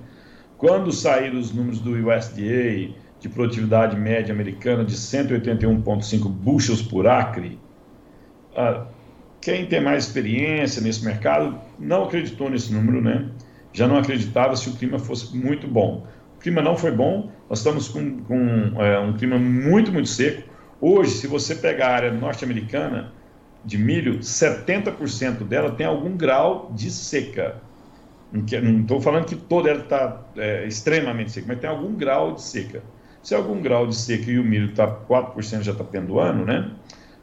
Quando 0.58 0.92
sair 0.92 1.34
os 1.34 1.52
números 1.52 1.80
do 1.80 1.92
USDA 1.92 2.94
de 3.18 3.28
produtividade 3.28 3.96
média 3.96 4.34
americana 4.34 4.84
de 4.84 4.94
181,5 4.94 6.28
bushels 6.28 6.82
por 6.82 7.06
acre, 7.06 7.58
ah, 8.54 8.86
quem 9.40 9.64
tem 9.64 9.80
mais 9.80 10.04
experiência 10.04 10.82
nesse 10.82 11.02
mercado 11.04 11.58
não 11.78 12.04
acreditou 12.04 12.50
nesse 12.50 12.72
número, 12.72 13.00
né? 13.00 13.26
Já 13.72 13.86
não 13.86 13.96
acreditava 13.96 14.54
se 14.56 14.68
o 14.68 14.74
clima 14.74 14.98
fosse 14.98 15.34
muito 15.34 15.66
bom. 15.66 16.06
O 16.36 16.40
clima 16.40 16.60
não 16.60 16.76
foi 16.76 16.90
bom, 16.90 17.30
nós 17.50 17.58
estamos 17.58 17.88
com, 17.88 18.22
com 18.22 18.80
é, 18.80 19.00
um 19.00 19.12
clima 19.14 19.36
muito, 19.36 19.90
muito 19.90 20.08
seco. 20.08 20.48
Hoje, 20.80 21.10
se 21.10 21.26
você 21.26 21.56
pegar 21.56 21.88
a 21.88 21.94
área 21.96 22.12
norte-americana 22.12 23.12
de 23.64 23.76
milho, 23.76 24.20
70% 24.20 25.42
dela 25.48 25.72
tem 25.72 25.84
algum 25.84 26.16
grau 26.16 26.70
de 26.72 26.92
seca. 26.92 27.56
Não 28.32 28.80
estou 28.80 29.00
falando 29.00 29.24
que 29.24 29.34
toda 29.34 29.68
ela 29.68 29.82
está 29.82 30.22
é, 30.36 30.64
extremamente 30.64 31.32
seca, 31.32 31.48
mas 31.48 31.58
tem 31.58 31.68
algum 31.68 31.92
grau 31.92 32.34
de 32.34 32.42
seca. 32.42 32.84
Se 33.20 33.34
algum 33.34 33.60
grau 33.60 33.84
de 33.88 33.96
seca 33.96 34.30
e 34.30 34.38
o 34.38 34.44
milho 34.44 34.70
está 34.70 34.86
4% 34.86 35.62
já 35.62 35.72
está 35.72 35.82
pendoando, 35.82 36.44
né? 36.44 36.70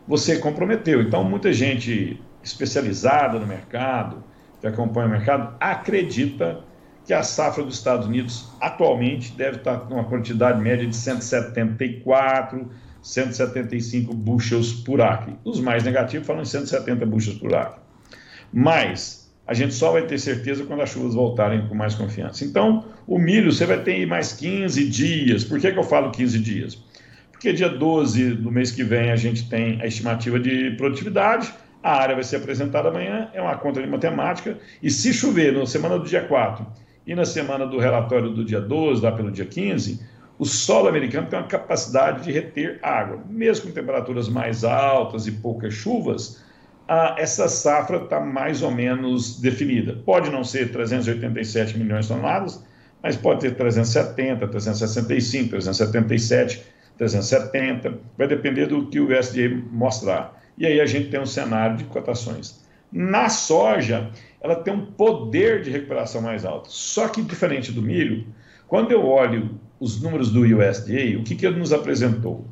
Você 0.10 0.40
comprometeu. 0.40 1.02
Então, 1.02 1.24
muita 1.24 1.54
gente 1.54 2.22
especializada 2.44 3.40
no 3.40 3.48
mercado, 3.48 4.22
que 4.60 4.68
acompanha 4.68 5.08
o 5.08 5.12
mercado, 5.12 5.56
acredita 5.58 6.60
que 7.08 7.14
a 7.14 7.24
safra 7.24 7.64
dos 7.64 7.76
Estados 7.76 8.06
Unidos 8.06 8.50
atualmente 8.60 9.32
deve 9.32 9.58
estar 9.58 9.78
com 9.80 9.94
uma 9.94 10.04
quantidade 10.04 10.62
média 10.62 10.86
de 10.86 10.94
174, 10.94 12.70
175 13.02 14.14
bushels 14.14 14.74
por 14.74 15.00
acre. 15.00 15.34
Os 15.46 15.62
mais 15.62 15.86
negativos 15.86 16.28
falam 16.28 16.42
em 16.42 16.46
170 16.46 17.06
bushels 17.06 17.40
por 17.40 17.56
acre. 17.56 17.80
Mas 18.52 19.32
a 19.48 19.54
gente 19.54 19.74
só 19.74 19.94
vai 19.94 20.02
ter 20.02 20.20
certeza 20.20 20.66
quando 20.66 20.82
as 20.82 20.90
chuvas 20.90 21.14
voltarem 21.16 21.66
com 21.70 21.74
mais 21.74 21.96
confiança. 21.96 22.44
Então, 22.44 22.84
o 23.08 23.18
milho 23.18 23.54
você 23.54 23.66
vai 23.66 23.82
ter 23.82 24.06
mais 24.06 24.34
15 24.34 24.90
dias. 24.90 25.46
Por 25.46 25.62
que, 25.62 25.72
que 25.72 25.80
eu 25.80 25.84
falo 25.84 26.12
15 26.12 26.38
dias? 26.40 26.78
Porque 27.32 27.54
dia 27.54 27.70
12 27.70 28.32
do 28.32 28.52
mês 28.52 28.70
que 28.70 28.84
vem 28.84 29.12
a 29.12 29.16
gente 29.16 29.48
tem 29.48 29.82
a 29.82 29.88
estimativa 29.88 30.38
de 30.38 30.72
produtividade, 30.72 31.54
a 31.82 32.02
área 32.02 32.16
vai 32.16 32.24
ser 32.26 32.36
apresentada 32.36 32.90
amanhã, 32.90 33.30
é 33.34 33.42
uma 33.42 33.56
conta 33.56 33.82
de 33.82 33.88
matemática, 33.88 34.58
e 34.84 34.92
se 34.92 35.14
chover 35.14 35.54
na 35.54 35.66
semana 35.66 35.98
do 35.98 36.06
dia 36.06 36.22
4 36.22 36.68
e 37.08 37.16
na 37.16 37.24
semana 37.24 37.66
do 37.66 37.80
relatório 37.80 38.30
do 38.30 38.44
dia 38.44 38.60
12, 38.60 39.02
lá 39.02 39.14
pelo 39.14 39.32
dia 39.32 39.46
15, 39.46 40.02
o 40.38 40.46
solo 40.46 40.90
americano 40.90 41.28
tem 41.28 41.40
uma 41.40 41.48
capacidade 41.48 42.26
de 42.26 42.32
reter 42.34 42.80
água. 42.84 43.24
Mesmo 43.30 43.68
com 43.68 43.72
temperaturas 43.72 44.28
mais 44.28 44.66
altas 44.66 45.26
e 45.26 45.32
poucas 45.32 45.74
chuvas, 45.74 46.44
essa 47.18 47.48
safra 47.48 48.04
está 48.04 48.20
mais 48.20 48.62
ou 48.62 48.72
menos 48.72 49.40
definida. 49.40 49.94
Pode 50.06 50.30
não 50.30 50.44
ser 50.44 50.70
387 50.72 51.78
milhões 51.78 52.06
de 52.06 52.14
toneladas, 52.14 52.62
mas 53.02 53.16
pode 53.16 53.40
ter 53.40 53.56
370, 53.56 54.46
365, 54.46 55.50
377, 55.50 56.64
370, 56.98 58.00
vai 58.18 58.28
depender 58.28 58.66
do 58.66 58.86
que 58.88 59.00
o 59.00 59.18
USDA 59.18 59.64
mostrar. 59.72 60.38
E 60.58 60.66
aí 60.66 60.82
a 60.82 60.86
gente 60.86 61.10
tem 61.10 61.22
um 61.22 61.26
cenário 61.26 61.78
de 61.78 61.86
cotações. 61.86 62.66
Na 62.92 63.30
soja, 63.30 64.10
ela 64.42 64.56
tem 64.56 64.74
um 64.74 64.86
poder 64.86 65.62
de 65.62 65.70
recuperação 65.70 66.22
mais 66.22 66.46
alto. 66.46 66.72
Só 66.72 67.08
que, 67.08 67.22
diferente 67.22 67.72
do 67.72 67.82
milho, 67.82 68.28
quando 68.68 68.92
eu 68.92 69.06
olho 69.06 69.60
os 69.80 70.02
números 70.02 70.32
do 70.32 70.42
USDA, 70.42 71.18
o 71.20 71.24
que, 71.24 71.36
que 71.36 71.46
ele 71.46 71.58
nos 71.58 71.74
apresentou? 71.74 72.46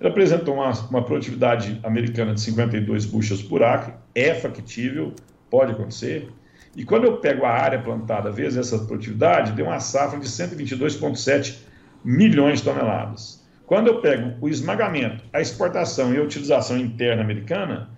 Ele 0.00 0.08
apresentou 0.08 0.54
uma, 0.54 0.70
uma 0.88 1.04
produtividade 1.04 1.78
americana 1.82 2.34
de 2.34 2.40
52 2.40 3.06
bushels 3.06 3.42
por 3.42 3.62
acre, 3.62 3.94
é 4.14 4.34
factível, 4.34 5.14
pode 5.48 5.72
acontecer. 5.72 6.28
E 6.74 6.84
quando 6.84 7.04
eu 7.04 7.18
pego 7.18 7.44
a 7.44 7.50
área 7.50 7.78
plantada 7.78 8.30
vezes 8.30 8.58
essa 8.58 8.84
produtividade, 8.84 9.52
deu 9.52 9.66
uma 9.66 9.78
safra 9.78 10.18
de 10.18 10.26
122,7 10.26 11.58
milhões 12.04 12.58
de 12.58 12.64
toneladas. 12.64 13.42
Quando 13.66 13.86
eu 13.86 14.00
pego 14.00 14.34
o 14.40 14.48
esmagamento, 14.48 15.24
a 15.32 15.40
exportação 15.40 16.12
e 16.12 16.18
a 16.18 16.22
utilização 16.22 16.76
interna 16.76 17.22
americana, 17.22 17.90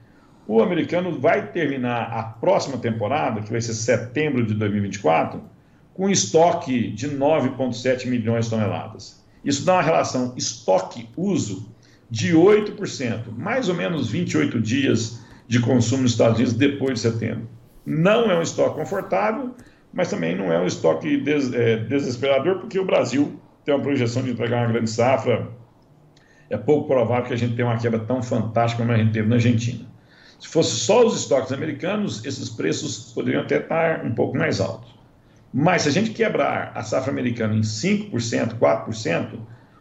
o 0.47 0.63
americano 0.63 1.19
vai 1.19 1.51
terminar 1.51 2.13
a 2.13 2.23
próxima 2.23 2.77
temporada, 2.79 3.41
que 3.41 3.51
vai 3.51 3.61
ser 3.61 3.75
setembro 3.75 4.47
de 4.47 4.55
2024, 4.55 5.43
com 5.95 6.11
estoque 6.11 6.91
de 6.91 7.09
9,7 7.09 8.07
milhões 8.07 8.47
de 8.47 8.51
toneladas. 8.51 9.25
Isso 9.45 9.65
dá 9.65 9.75
uma 9.75 9.83
relação 9.83 10.35
estoque-uso 10.37 11.73
de 12.11 12.35
8%, 12.35 13.25
mais 13.37 13.69
ou 13.69 13.75
menos 13.75 14.11
28 14.11 14.61
dias 14.61 15.25
de 15.47 15.61
consumo 15.61 16.03
nos 16.03 16.13
Estados 16.13 16.37
Unidos 16.37 16.55
depois 16.55 16.95
de 16.95 17.01
setembro. 17.01 17.49
Não 17.85 18.31
é 18.31 18.39
um 18.39 18.43
estoque 18.43 18.77
confortável, 18.77 19.55
mas 19.93 20.11
também 20.11 20.37
não 20.37 20.53
é 20.53 20.59
um 20.59 20.67
estoque 20.67 21.17
des, 21.19 21.53
é, 21.53 21.77
desesperador, 21.77 22.59
porque 22.59 22.79
o 22.79 22.85
Brasil 22.85 23.39
tem 23.65 23.75
uma 23.75 23.83
projeção 23.83 24.23
de 24.23 24.31
entregar 24.31 24.65
uma 24.65 24.73
grande 24.73 24.91
safra. 24.91 25.49
É 26.51 26.57
pouco 26.57 26.89
provável 26.89 27.25
que 27.25 27.35
a 27.35 27.37
gente 27.37 27.55
tenha 27.55 27.69
uma 27.69 27.79
quebra 27.79 28.01
tão 28.01 28.23
fantástica 28.23 28.83
como 28.83 28.93
a 28.93 28.99
gente 28.99 29.13
teve 29.13 29.29
na 29.29 29.37
Argentina. 29.37 29.94
Se 30.45 30.51
fosse 30.51 30.77
só 30.77 31.07
os 31.07 31.17
estoques 31.17 31.53
americanos, 31.53 32.23
esses 32.23 32.51
preços 32.51 33.13
poderiam 33.15 33.43
até 33.43 33.61
estar 33.61 34.05
um 34.05 34.15
pouco 34.15 34.37
mais 34.37 34.61
altos. 34.61 34.95
Mas 35.53 35.83
se 35.83 35.89
a 35.89 35.91
gente 35.91 36.11
quebrar 36.11 36.71
a 36.75 36.83
safra 36.83 37.11
americana 37.11 37.55
em 37.55 37.63
5%, 37.63 38.59
4%, 38.59 39.39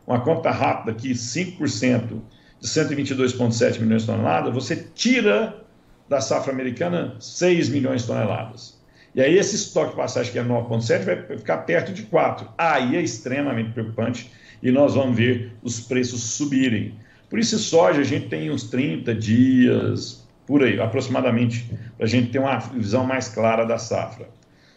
uma 0.07 0.21
conta 0.21 0.51
rápida 0.51 0.91
aqui, 0.91 1.11
5% 1.11 2.21
de 2.61 2.67
122,7 2.67 3.81
milhões 3.81 4.03
de 4.03 4.07
toneladas, 4.07 4.53
você 4.53 4.87
tira 4.95 5.61
da 6.07 6.21
safra 6.21 6.53
americana 6.53 7.17
6 7.19 7.67
milhões 7.67 8.03
de 8.03 8.07
toneladas. 8.07 8.81
E 9.13 9.21
aí 9.21 9.37
esse 9.37 9.57
estoque 9.57 9.91
de 9.91 9.97
passagem 9.97 10.31
que 10.31 10.39
é 10.39 10.43
9,7 10.43 11.03
vai 11.03 11.37
ficar 11.37 11.57
perto 11.57 11.91
de 11.91 12.03
4. 12.03 12.47
Aí 12.57 12.95
é 12.95 13.01
extremamente 13.01 13.71
preocupante 13.71 14.31
e 14.61 14.71
nós 14.71 14.95
vamos 14.95 15.17
ver 15.17 15.51
os 15.61 15.81
preços 15.81 16.23
subirem. 16.23 16.95
Por 17.29 17.37
isso, 17.37 17.59
soja, 17.59 17.99
a 17.99 18.05
gente 18.05 18.29
tem 18.29 18.49
uns 18.49 18.63
30 18.63 19.13
dias, 19.13 20.22
por 20.45 20.63
aí, 20.63 20.79
aproximadamente, 20.79 21.69
para 21.97 22.05
a 22.05 22.09
gente 22.09 22.31
ter 22.31 22.39
uma 22.39 22.57
visão 22.57 23.05
mais 23.05 23.29
clara 23.29 23.65
da 23.65 23.77
safra. 23.77 24.27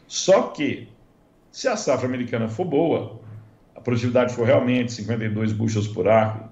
Só 0.07 0.43
que, 0.49 0.89
se 1.51 1.69
a 1.69 1.77
safra 1.77 2.07
americana 2.07 2.49
for 2.49 2.65
boa, 2.65 3.21
a 3.75 3.81
produtividade 3.81 4.35
for 4.35 4.47
realmente 4.47 4.93
52 4.93 5.53
bushels 5.53 5.89
por 5.89 6.09
acre, 6.09 6.45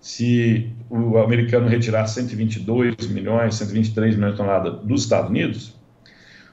se 0.00 0.72
o 0.88 1.18
americano 1.18 1.68
retirar 1.68 2.06
122 2.06 3.08
milhões, 3.08 3.56
123 3.56 4.14
milhões 4.14 4.32
de 4.32 4.38
toneladas 4.38 4.80
dos 4.80 5.02
Estados 5.02 5.28
Unidos, 5.28 5.76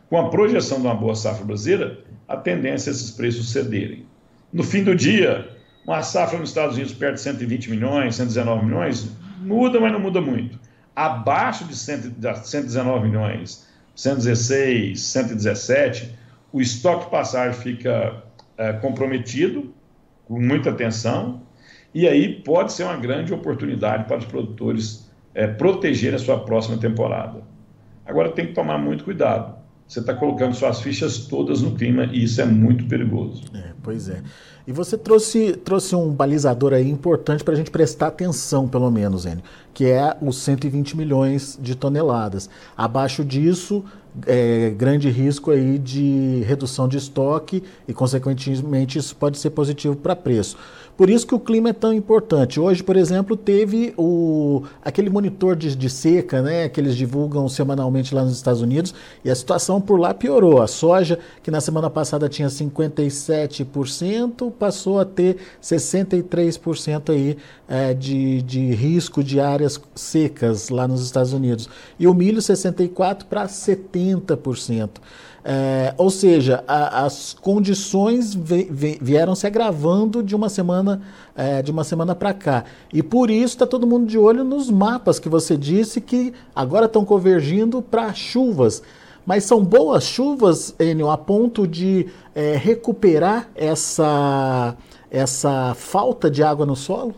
com 0.09 0.17
a 0.17 0.29
projeção 0.29 0.79
de 0.79 0.87
uma 0.87 0.95
boa 0.95 1.15
safra 1.15 1.45
brasileira, 1.45 1.99
a 2.27 2.35
tendência 2.35 2.89
é 2.89 2.91
esses 2.91 3.11
preços 3.11 3.51
cederem. 3.51 4.05
No 4.51 4.63
fim 4.63 4.83
do 4.83 4.95
dia, 4.95 5.49
uma 5.85 6.01
safra 6.01 6.39
nos 6.39 6.49
Estados 6.49 6.75
Unidos 6.75 6.93
perto 6.93 7.15
de 7.15 7.21
120 7.21 7.69
milhões, 7.69 8.15
119 8.15 8.65
milhões, 8.65 9.11
muda, 9.41 9.79
mas 9.79 9.91
não 9.91 9.99
muda 9.99 10.19
muito 10.19 10.59
abaixo 10.95 11.65
de 11.65 11.75
119 11.75 13.07
milhões, 13.07 13.67
116, 13.95 15.01
117, 15.01 16.15
o 16.51 16.61
estoque 16.61 17.05
de 17.05 17.11
passagem 17.11 17.59
fica 17.59 18.23
é, 18.57 18.73
comprometido, 18.73 19.73
com 20.25 20.39
muita 20.39 20.69
atenção, 20.69 21.41
e 21.93 22.07
aí 22.07 22.41
pode 22.41 22.73
ser 22.73 22.83
uma 22.83 22.97
grande 22.97 23.33
oportunidade 23.33 24.05
para 24.05 24.17
os 24.17 24.25
produtores 24.25 25.09
é, 25.33 25.47
proteger 25.47 26.13
a 26.13 26.19
sua 26.19 26.39
próxima 26.39 26.77
temporada. 26.77 27.41
Agora 28.05 28.31
tem 28.31 28.47
que 28.47 28.53
tomar 28.53 28.77
muito 28.77 29.03
cuidado. 29.03 29.55
Você 29.87 29.99
está 29.99 30.13
colocando 30.15 30.55
suas 30.55 30.81
fichas 30.81 31.19
todas 31.19 31.61
no 31.61 31.75
clima 31.75 32.05
e 32.05 32.23
isso 32.23 32.41
é 32.41 32.45
muito 32.45 32.85
perigoso. 32.85 33.43
É, 33.53 33.71
pois 33.83 34.09
é. 34.09 34.21
E 34.67 34.71
você 34.71 34.97
trouxe, 34.97 35.53
trouxe 35.57 35.95
um 35.95 36.11
balizador 36.11 36.73
aí 36.73 36.89
importante 36.89 37.43
para 37.43 37.53
a 37.53 37.57
gente 37.57 37.69
prestar 37.69 38.07
atenção, 38.07 38.67
pelo 38.67 38.89
menos, 38.89 39.25
Enio, 39.25 39.43
que 39.75 39.85
é 39.85 40.17
os 40.19 40.37
120 40.37 40.97
milhões 40.97 41.59
de 41.61 41.75
toneladas. 41.75 42.49
Abaixo 42.75 43.23
disso, 43.23 43.85
é, 44.25 44.71
grande 44.71 45.09
risco 45.09 45.51
aí 45.51 45.77
de 45.77 46.41
redução 46.47 46.87
de 46.87 46.97
estoque 46.97 47.61
e, 47.87 47.93
consequentemente, 47.93 48.97
isso 48.97 49.15
pode 49.15 49.37
ser 49.37 49.51
positivo 49.51 49.95
para 49.95 50.15
preço. 50.15 50.57
Por 50.97 51.09
isso 51.09 51.27
que 51.27 51.35
o 51.35 51.39
clima 51.39 51.69
é 51.69 51.73
tão 51.73 51.93
importante. 51.93 52.57
Hoje, 52.57 52.81
por 52.81 52.95
exemplo, 52.95 53.35
teve 53.35 53.93
o, 53.97 54.63
aquele 54.83 55.09
monitor 55.09 55.53
de, 55.55 55.75
de, 55.75 55.89
seca, 55.89 56.41
né, 56.41 56.69
que 56.69 56.79
eles 56.79 56.95
divulgam 56.95 57.49
semanalmente 57.49 58.15
lá 58.15 58.23
nos 58.23 58.37
Estados 58.37 58.61
Unidos, 58.61 58.95
e 59.23 59.29
a 59.29 59.35
situação 59.35 59.81
por 59.81 59.99
lá 59.99 60.13
piorou. 60.13 60.61
A 60.61 60.67
soja, 60.67 61.19
que 61.43 61.51
na 61.51 61.59
semana 61.59 61.89
passada 61.89 62.29
tinha 62.29 62.47
57%, 62.47 64.53
passou 64.53 64.97
a 64.99 65.05
ter 65.05 65.35
63% 65.61 67.09
aí, 67.09 67.37
é, 67.67 67.93
de, 67.93 68.41
de 68.43 68.73
risco 68.73 69.21
de 69.21 69.41
áreas 69.41 69.81
secas 69.95 70.69
lá 70.69 70.87
nos 70.87 71.03
Estados 71.03 71.33
Unidos. 71.33 71.67
E 71.99 72.07
o 72.07 72.13
milho, 72.13 72.39
64% 72.39 73.25
para 73.25 73.47
70%. 73.47 74.91
É, 75.47 75.93
ou 75.95 76.09
seja, 76.09 76.63
a, 76.67 77.05
as 77.05 77.35
condições 77.39 78.33
vi, 78.33 78.67
vi, 78.71 78.97
vieram 78.99 79.35
se 79.35 79.45
agravando 79.45 80.23
de 80.23 80.35
uma 80.35 80.49
semana 80.49 81.03
é, 81.35 81.61
de 81.61 81.69
uma 81.69 81.83
semana 81.83 82.15
para 82.15 82.33
cá. 82.33 82.63
E 82.91 83.03
por 83.03 83.29
isso 83.29 83.53
está 83.53 83.67
todo 83.67 83.85
mundo 83.85 84.07
de 84.07 84.17
olho 84.17 84.43
nos 84.43 84.71
mapas 84.71 85.19
que 85.19 85.29
você 85.29 85.55
disse 85.55 86.01
que 86.01 86.33
agora 86.55 86.87
estão 86.87 87.05
convergindo 87.05 87.79
para 87.79 88.11
chuvas. 88.11 88.81
Mas 89.23 89.43
são 89.43 89.63
boas 89.63 90.03
chuvas, 90.03 90.73
Enio, 90.79 91.11
a 91.11 91.17
ponto 91.17 91.67
de 91.67 92.07
é, 92.33 92.55
recuperar 92.57 93.47
essa, 93.53 94.75
essa 95.11 95.75
falta 95.75 96.29
de 96.29 96.41
água 96.41 96.65
no 96.65 96.75
solo? 96.75 97.13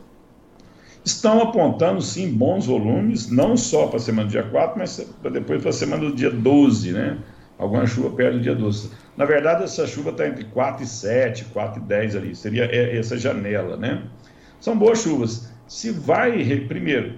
Estão 1.03 1.41
apontando, 1.41 2.01
sim, 2.01 2.29
bons 2.29 2.65
volumes, 2.65 3.29
não 3.29 3.55
só 3.55 3.87
para 3.87 3.95
a 3.95 3.99
semana 4.01 4.27
do 4.27 4.31
dia 4.31 4.43
4, 4.43 4.77
mas 4.77 5.07
depois 5.31 5.61
para 5.61 5.69
a 5.69 5.73
semana 5.73 6.09
do 6.09 6.13
dia 6.13 6.29
12, 6.29 6.91
né? 6.91 7.17
Alguma 7.57 7.85
chuva 7.85 8.09
perto 8.11 8.35
do 8.35 8.41
dia 8.41 8.55
12. 8.55 8.91
Na 9.15 9.25
verdade, 9.25 9.63
essa 9.63 9.87
chuva 9.87 10.11
está 10.11 10.27
entre 10.27 10.43
4 10.45 10.83
e 10.83 10.87
7, 10.87 11.45
4 11.45 11.81
e 11.81 11.85
10 11.85 12.15
ali, 12.15 12.35
seria 12.35 12.65
essa 12.65 13.17
janela, 13.17 13.75
né? 13.77 14.03
São 14.59 14.77
boas 14.77 15.01
chuvas. 15.01 15.51
Se 15.67 15.91
vai, 15.91 16.43
primeiro, 16.67 17.15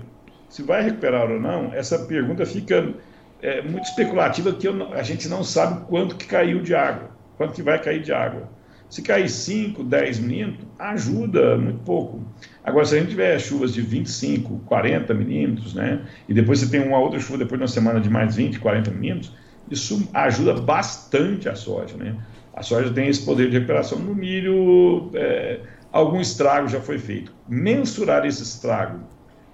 se 0.50 0.64
vai 0.64 0.82
recuperar 0.82 1.30
ou 1.30 1.40
não, 1.40 1.74
essa 1.74 2.00
pergunta 2.00 2.46
fica 2.46 2.94
é, 3.42 3.62
muito 3.62 3.86
especulativa, 3.86 4.52
que 4.54 4.68
eu, 4.68 4.94
a 4.94 5.04
gente 5.04 5.28
não 5.28 5.44
sabe 5.44 5.86
quanto 5.88 6.16
que 6.16 6.26
caiu 6.26 6.62
de 6.62 6.74
água, 6.74 7.12
quanto 7.38 7.54
que 7.54 7.62
vai 7.62 7.82
cair 7.82 8.02
de 8.02 8.12
água. 8.12 8.50
Se 8.90 9.04
cair 9.04 9.30
5, 9.30 9.84
10 9.84 10.20
milímetros, 10.20 10.68
ajuda 10.80 11.56
muito 11.58 11.80
pouco. 11.82 12.24
Agora, 12.64 12.86
se 12.86 12.96
a 12.96 13.00
gente 13.00 13.10
tiver 13.10 13.38
chuvas 13.40 13.72
de 13.72 13.82
25, 13.82 14.62
40 14.66 15.14
milímetros, 15.14 15.76
né? 15.76 16.02
E 16.28 16.34
depois 16.34 16.60
você 16.60 16.68
tem 16.68 16.82
uma 16.82 16.98
outra 16.98 17.20
chuva 17.20 17.38
depois 17.38 17.60
de 17.60 17.64
uma 17.64 17.68
semana 17.68 18.00
de 18.00 18.10
mais 18.10 18.36
20, 18.36 18.60
40 18.60 18.90
milímetros, 18.90 19.32
isso 19.70 20.08
ajuda 20.14 20.54
bastante 20.54 21.48
a 21.48 21.56
soja, 21.56 21.96
né? 21.96 22.16
A 22.54 22.64
soja 22.64 22.92
tem 22.92 23.08
esse 23.08 23.24
poder 23.24 23.50
de 23.50 23.58
recuperação 23.58 24.00
no 24.00 24.14
milho, 24.14 25.10
é, 25.14 25.60
algum 25.92 26.20
estrago 26.20 26.68
já 26.68 26.82
foi 26.82 26.98
feito. 26.98 27.32
Mensurar 27.48 28.26
esse 28.26 28.44
estrago 28.44 29.00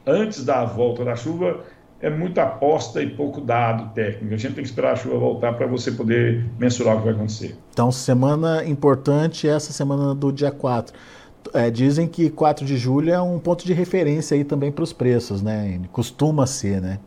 antes 0.06 0.44
da 0.44 0.66
volta 0.66 1.04
da 1.04 1.16
chuva 1.16 1.64
é 2.00 2.10
muita 2.10 2.44
aposta 2.44 3.02
e 3.02 3.10
pouco 3.10 3.42
dado 3.42 3.94
técnico. 3.94 4.34
A 4.34 4.38
gente 4.38 4.54
tem 4.56 4.64
que 4.64 4.70
esperar 4.70 4.94
a 4.94 4.96
chuva 4.96 5.18
voltar 5.18 5.54
para 5.54 5.66
você 5.66 5.92
poder 5.92 6.46
mensurar 6.60 6.96
o 6.96 7.00
que 7.00 7.06
vai 7.06 7.14
acontecer. 7.14 7.56
Então, 7.72 7.92
semana 7.92 8.66
importante 8.66 9.48
essa 9.48 9.72
semana 9.72 10.14
do 10.14 10.32
dia 10.32 10.52
4. 10.52 10.96
É, 11.54 11.70
dizem 11.70 12.08
que 12.08 12.30
4 12.30 12.66
de 12.66 12.76
julho 12.76 13.12
é 13.12 13.22
um 13.22 13.38
ponto 13.38 13.66
de 13.66 13.74
referência 13.74 14.36
aí 14.36 14.44
também 14.44 14.72
para 14.72 14.84
os 14.84 14.92
preços, 14.92 15.42
né? 15.42 15.80
Costuma 15.92 16.48
ser, 16.48 16.82
né? 16.82 17.00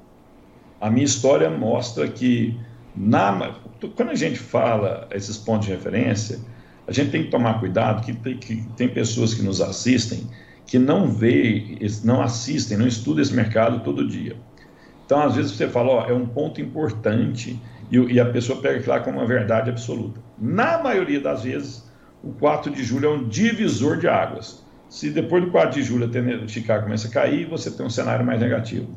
A 0.80 0.88
minha 0.88 1.04
história 1.04 1.50
mostra 1.50 2.06
que 2.06 2.56
na, 2.98 3.54
quando 3.94 4.10
a 4.10 4.14
gente 4.14 4.38
fala 4.38 5.08
esses 5.12 5.36
pontos 5.36 5.66
de 5.66 5.72
referência, 5.72 6.38
a 6.86 6.92
gente 6.92 7.10
tem 7.10 7.24
que 7.24 7.30
tomar 7.30 7.60
cuidado 7.60 8.04
que 8.04 8.12
tem, 8.12 8.36
que 8.36 8.62
tem 8.76 8.88
pessoas 8.88 9.34
que 9.34 9.42
nos 9.42 9.60
assistem 9.60 10.28
que 10.68 10.78
não 10.78 11.10
vê, 11.10 11.78
não 12.04 12.20
assistem, 12.20 12.76
não 12.76 12.86
estudam 12.86 13.22
esse 13.22 13.34
mercado 13.34 13.80
todo 13.80 14.06
dia. 14.06 14.36
Então, 15.04 15.22
às 15.22 15.34
vezes 15.34 15.52
você 15.52 15.66
fala, 15.66 15.88
ó, 15.88 16.06
é 16.06 16.12
um 16.12 16.26
ponto 16.26 16.60
importante 16.60 17.58
e, 17.90 17.96
e 17.96 18.20
a 18.20 18.26
pessoa 18.26 18.60
pega 18.60 18.76
aquilo 18.78 18.92
lá 18.92 19.00
como 19.00 19.18
uma 19.18 19.26
verdade 19.26 19.70
absoluta. 19.70 20.20
Na 20.38 20.76
maioria 20.82 21.20
das 21.20 21.44
vezes, 21.44 21.90
o 22.22 22.32
4 22.32 22.70
de 22.70 22.84
julho 22.84 23.06
é 23.06 23.08
um 23.14 23.26
divisor 23.26 23.96
de 23.96 24.06
águas. 24.06 24.62
Se 24.90 25.08
depois 25.08 25.42
do 25.42 25.50
4 25.50 25.80
de 25.80 25.82
julho 25.82 26.10
a 26.44 26.46
Chicago 26.46 26.84
começa 26.84 27.08
a 27.08 27.10
cair, 27.10 27.46
você 27.46 27.70
tem 27.70 27.86
um 27.86 27.90
cenário 27.90 28.24
mais 28.24 28.38
negativo. 28.38 28.88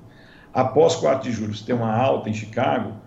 Após 0.54 0.98
4 0.98 1.30
de 1.30 1.36
julho, 1.36 1.56
se 1.56 1.66
tem 1.66 1.74
uma 1.74 1.96
alta 1.96 2.30
em 2.30 2.34
Chicago, 2.34 2.98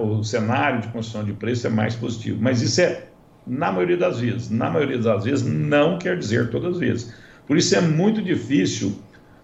o 0.00 0.24
cenário 0.24 0.80
de 0.80 0.88
construção 0.88 1.24
de 1.24 1.32
preço 1.32 1.66
é 1.66 1.70
mais 1.70 1.94
positivo. 1.94 2.38
Mas 2.40 2.62
isso 2.62 2.80
é 2.80 3.06
na 3.46 3.70
maioria 3.70 3.96
das 3.96 4.20
vezes. 4.20 4.50
Na 4.50 4.70
maioria 4.70 4.98
das 4.98 5.24
vezes, 5.24 5.44
não 5.44 5.98
quer 5.98 6.18
dizer 6.18 6.50
todas 6.50 6.74
as 6.74 6.78
vezes. 6.78 7.14
Por 7.46 7.56
isso 7.56 7.74
é 7.76 7.80
muito 7.80 8.22
difícil 8.22 8.96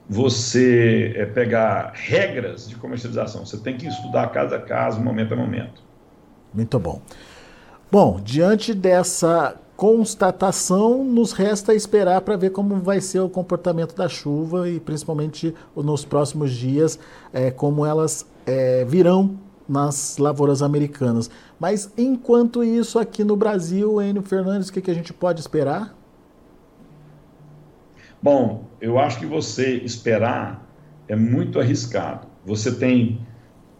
você 0.09 1.13
é, 1.17 1.27
pegar 1.27 1.93
regras 1.95 2.69
de 2.69 2.75
comercialização. 2.77 3.45
Você 3.45 3.59
tem 3.59 3.77
que 3.77 3.87
estudar 3.87 4.29
cada 4.29 4.59
caso, 4.59 5.01
momento 5.01 5.35
a 5.35 5.37
momento. 5.37 5.83
Muito 6.53 6.79
bom. 6.79 7.01
Bom, 7.93 8.21
diante 8.23 8.75
dessa 8.75 9.57
constatação, 9.77 11.05
nos 11.05 11.33
resta 11.33 11.75
esperar 11.75 12.21
para 12.23 12.37
ver 12.37 12.51
como 12.51 12.77
vai 12.77 13.01
ser 13.01 13.21
o 13.21 13.29
comportamento 13.29 13.95
da 13.95 14.09
chuva 14.09 14.69
e 14.69 14.79
principalmente 14.79 15.55
nos 15.75 16.05
próximos 16.05 16.53
dias, 16.53 16.99
é, 17.33 17.51
como 17.51 17.87
elas 17.87 18.27
é, 18.45 18.85
virão 18.85 19.39
nas 19.71 20.19
lavouras 20.19 20.63
americanas. 20.63 21.31
Mas 21.59 21.93
enquanto 21.97 22.65
isso, 22.65 22.99
aqui 22.99 23.23
no 23.23 23.37
Brasil, 23.37 24.03
Enio 24.03 24.23
Fernandes, 24.23 24.69
o 24.69 24.73
que, 24.73 24.81
que 24.81 24.91
a 24.91 24.95
gente 24.95 25.13
pode 25.13 25.41
esperar? 25.41 25.97
Bom, 28.21 28.65
eu 28.81 28.99
acho 28.99 29.21
que 29.21 29.27
você 29.27 29.77
esperar 29.77 30.67
é 31.07 31.15
muito 31.15 31.61
arriscado. 31.61 32.27
Você 32.45 32.75
tem, 32.75 33.25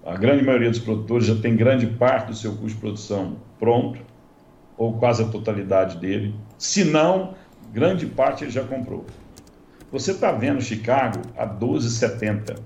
a 0.07 0.17
grande 0.17 0.45
maioria 0.45 0.71
dos 0.71 0.79
produtores 0.79 1.27
já 1.27 1.35
tem 1.35 1.57
grande 1.57 1.89
parte 1.89 2.29
do 2.29 2.37
seu 2.37 2.53
custo 2.53 2.69
de 2.69 2.77
produção 2.77 3.37
pronto, 3.59 4.01
ou 4.79 4.95
quase 4.95 5.23
a 5.23 5.27
totalidade 5.27 5.99
dele. 5.99 6.35
Se 6.57 6.85
não, 6.85 7.35
grande 7.73 8.07
parte 8.07 8.45
ele 8.45 8.51
já 8.51 8.63
comprou. 8.63 9.05
Você 9.91 10.13
está 10.13 10.31
vendo 10.31 10.61
Chicago 10.61 11.21
a 11.37 11.47
12,70 11.47 12.57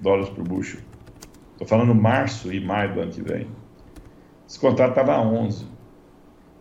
dólares 0.00 0.28
por 0.30 0.42
bushel. 0.42 0.89
Estou 1.60 1.68
falando 1.68 1.94
março 1.94 2.50
e 2.50 2.58
maio 2.58 2.94
do 2.94 3.00
ano 3.00 3.12
que 3.12 3.20
vem. 3.20 3.46
Esse 4.48 4.58
contrato 4.58 4.90
estava 4.90 5.12
a 5.12 5.20
11. 5.20 5.66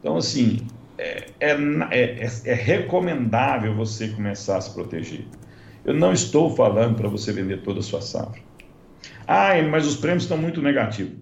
Então, 0.01 0.17
assim, 0.17 0.67
é, 0.97 1.27
é, 1.39 1.53
é, 1.91 2.31
é, 2.43 2.53
recomendável 2.53 3.73
você 3.73 4.09
começar 4.09 4.57
a 4.57 4.61
se 4.61 4.73
proteger. 4.73 5.25
Eu 5.85 5.93
não 5.93 6.11
estou 6.11 6.53
falando 6.53 6.97
para 6.97 7.07
você 7.07 7.31
vender 7.31 7.61
toda 7.61 7.79
a 7.79 7.81
sua 7.81 8.01
safra. 8.01 8.41
Ah, 9.25 9.51
mas 9.71 9.87
os 9.87 9.95
prêmios 9.95 10.23
estão 10.23 10.37
muito 10.37 10.61
negativos. 10.61 11.13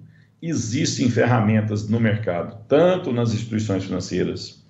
Existem 0.42 1.08
ferramentas 1.12 1.88
no 1.88 2.00
mercado, 2.00 2.58
tanto 2.68 3.14
nas 3.14 3.32
instituições 3.32 3.84
financeiras 3.84 4.66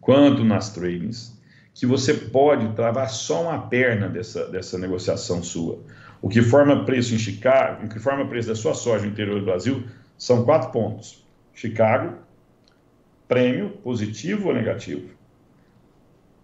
quanto 0.00 0.44
nas 0.44 0.70
tradings, 0.70 1.36
que 1.72 1.86
você 1.86 2.14
pode 2.14 2.72
travar 2.74 3.08
só 3.10 3.42
uma 3.42 3.66
perna 3.66 4.08
dessa, 4.08 4.46
dessa 4.46 4.78
negociação 4.78 5.42
sua. 5.42 5.80
O 6.20 6.28
que 6.28 6.42
forma 6.42 6.84
preço 6.84 7.14
em 7.14 7.18
Chicago, 7.18 7.86
o 7.86 7.88
que 7.88 7.98
forma 7.98 8.26
preço 8.26 8.48
da 8.48 8.54
sua 8.54 8.74
soja 8.74 9.04
no 9.04 9.12
interior 9.12 9.38
do 9.38 9.44
Brasil, 9.44 9.84
são 10.16 10.44
quatro 10.44 10.70
pontos. 10.70 11.24
Chicago, 11.52 12.16
prêmio, 13.28 13.70
positivo 13.82 14.48
ou 14.48 14.54
negativo. 14.54 15.08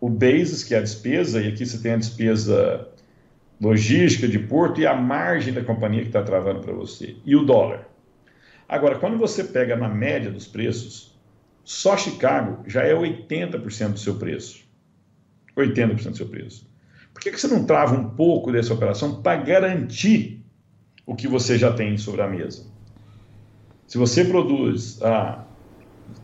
O 0.00 0.08
basis, 0.08 0.64
que 0.64 0.74
é 0.74 0.78
a 0.78 0.82
despesa, 0.82 1.42
e 1.42 1.48
aqui 1.48 1.66
você 1.66 1.78
tem 1.78 1.92
a 1.92 1.96
despesa 1.96 2.88
logística 3.60 4.26
de 4.26 4.38
porto 4.38 4.80
e 4.80 4.86
a 4.86 4.94
margem 4.94 5.52
da 5.52 5.62
companhia 5.62 6.02
que 6.02 6.08
está 6.08 6.22
travando 6.22 6.60
para 6.60 6.72
você. 6.72 7.16
E 7.24 7.36
o 7.36 7.44
dólar. 7.44 7.86
Agora, 8.68 8.98
quando 8.98 9.18
você 9.18 9.44
pega 9.44 9.76
na 9.76 9.88
média 9.88 10.30
dos 10.30 10.46
preços, 10.46 11.18
só 11.64 11.96
Chicago 11.96 12.62
já 12.66 12.82
é 12.82 12.94
80% 12.94 13.92
do 13.92 13.98
seu 13.98 14.14
preço. 14.14 14.64
80% 15.56 16.10
do 16.10 16.16
seu 16.16 16.26
preço. 16.26 16.69
Por 17.20 17.24
que, 17.24 17.32
que 17.32 17.40
você 17.40 17.48
não 17.48 17.66
trava 17.66 17.94
um 17.94 18.08
pouco 18.08 18.50
dessa 18.50 18.72
operação 18.72 19.20
para 19.20 19.38
garantir 19.42 20.42
o 21.04 21.14
que 21.14 21.28
você 21.28 21.58
já 21.58 21.70
tem 21.70 21.98
sobre 21.98 22.22
a 22.22 22.26
mesa? 22.26 22.64
Se 23.86 23.98
você 23.98 24.24
produz 24.24 25.02
ah, 25.02 25.44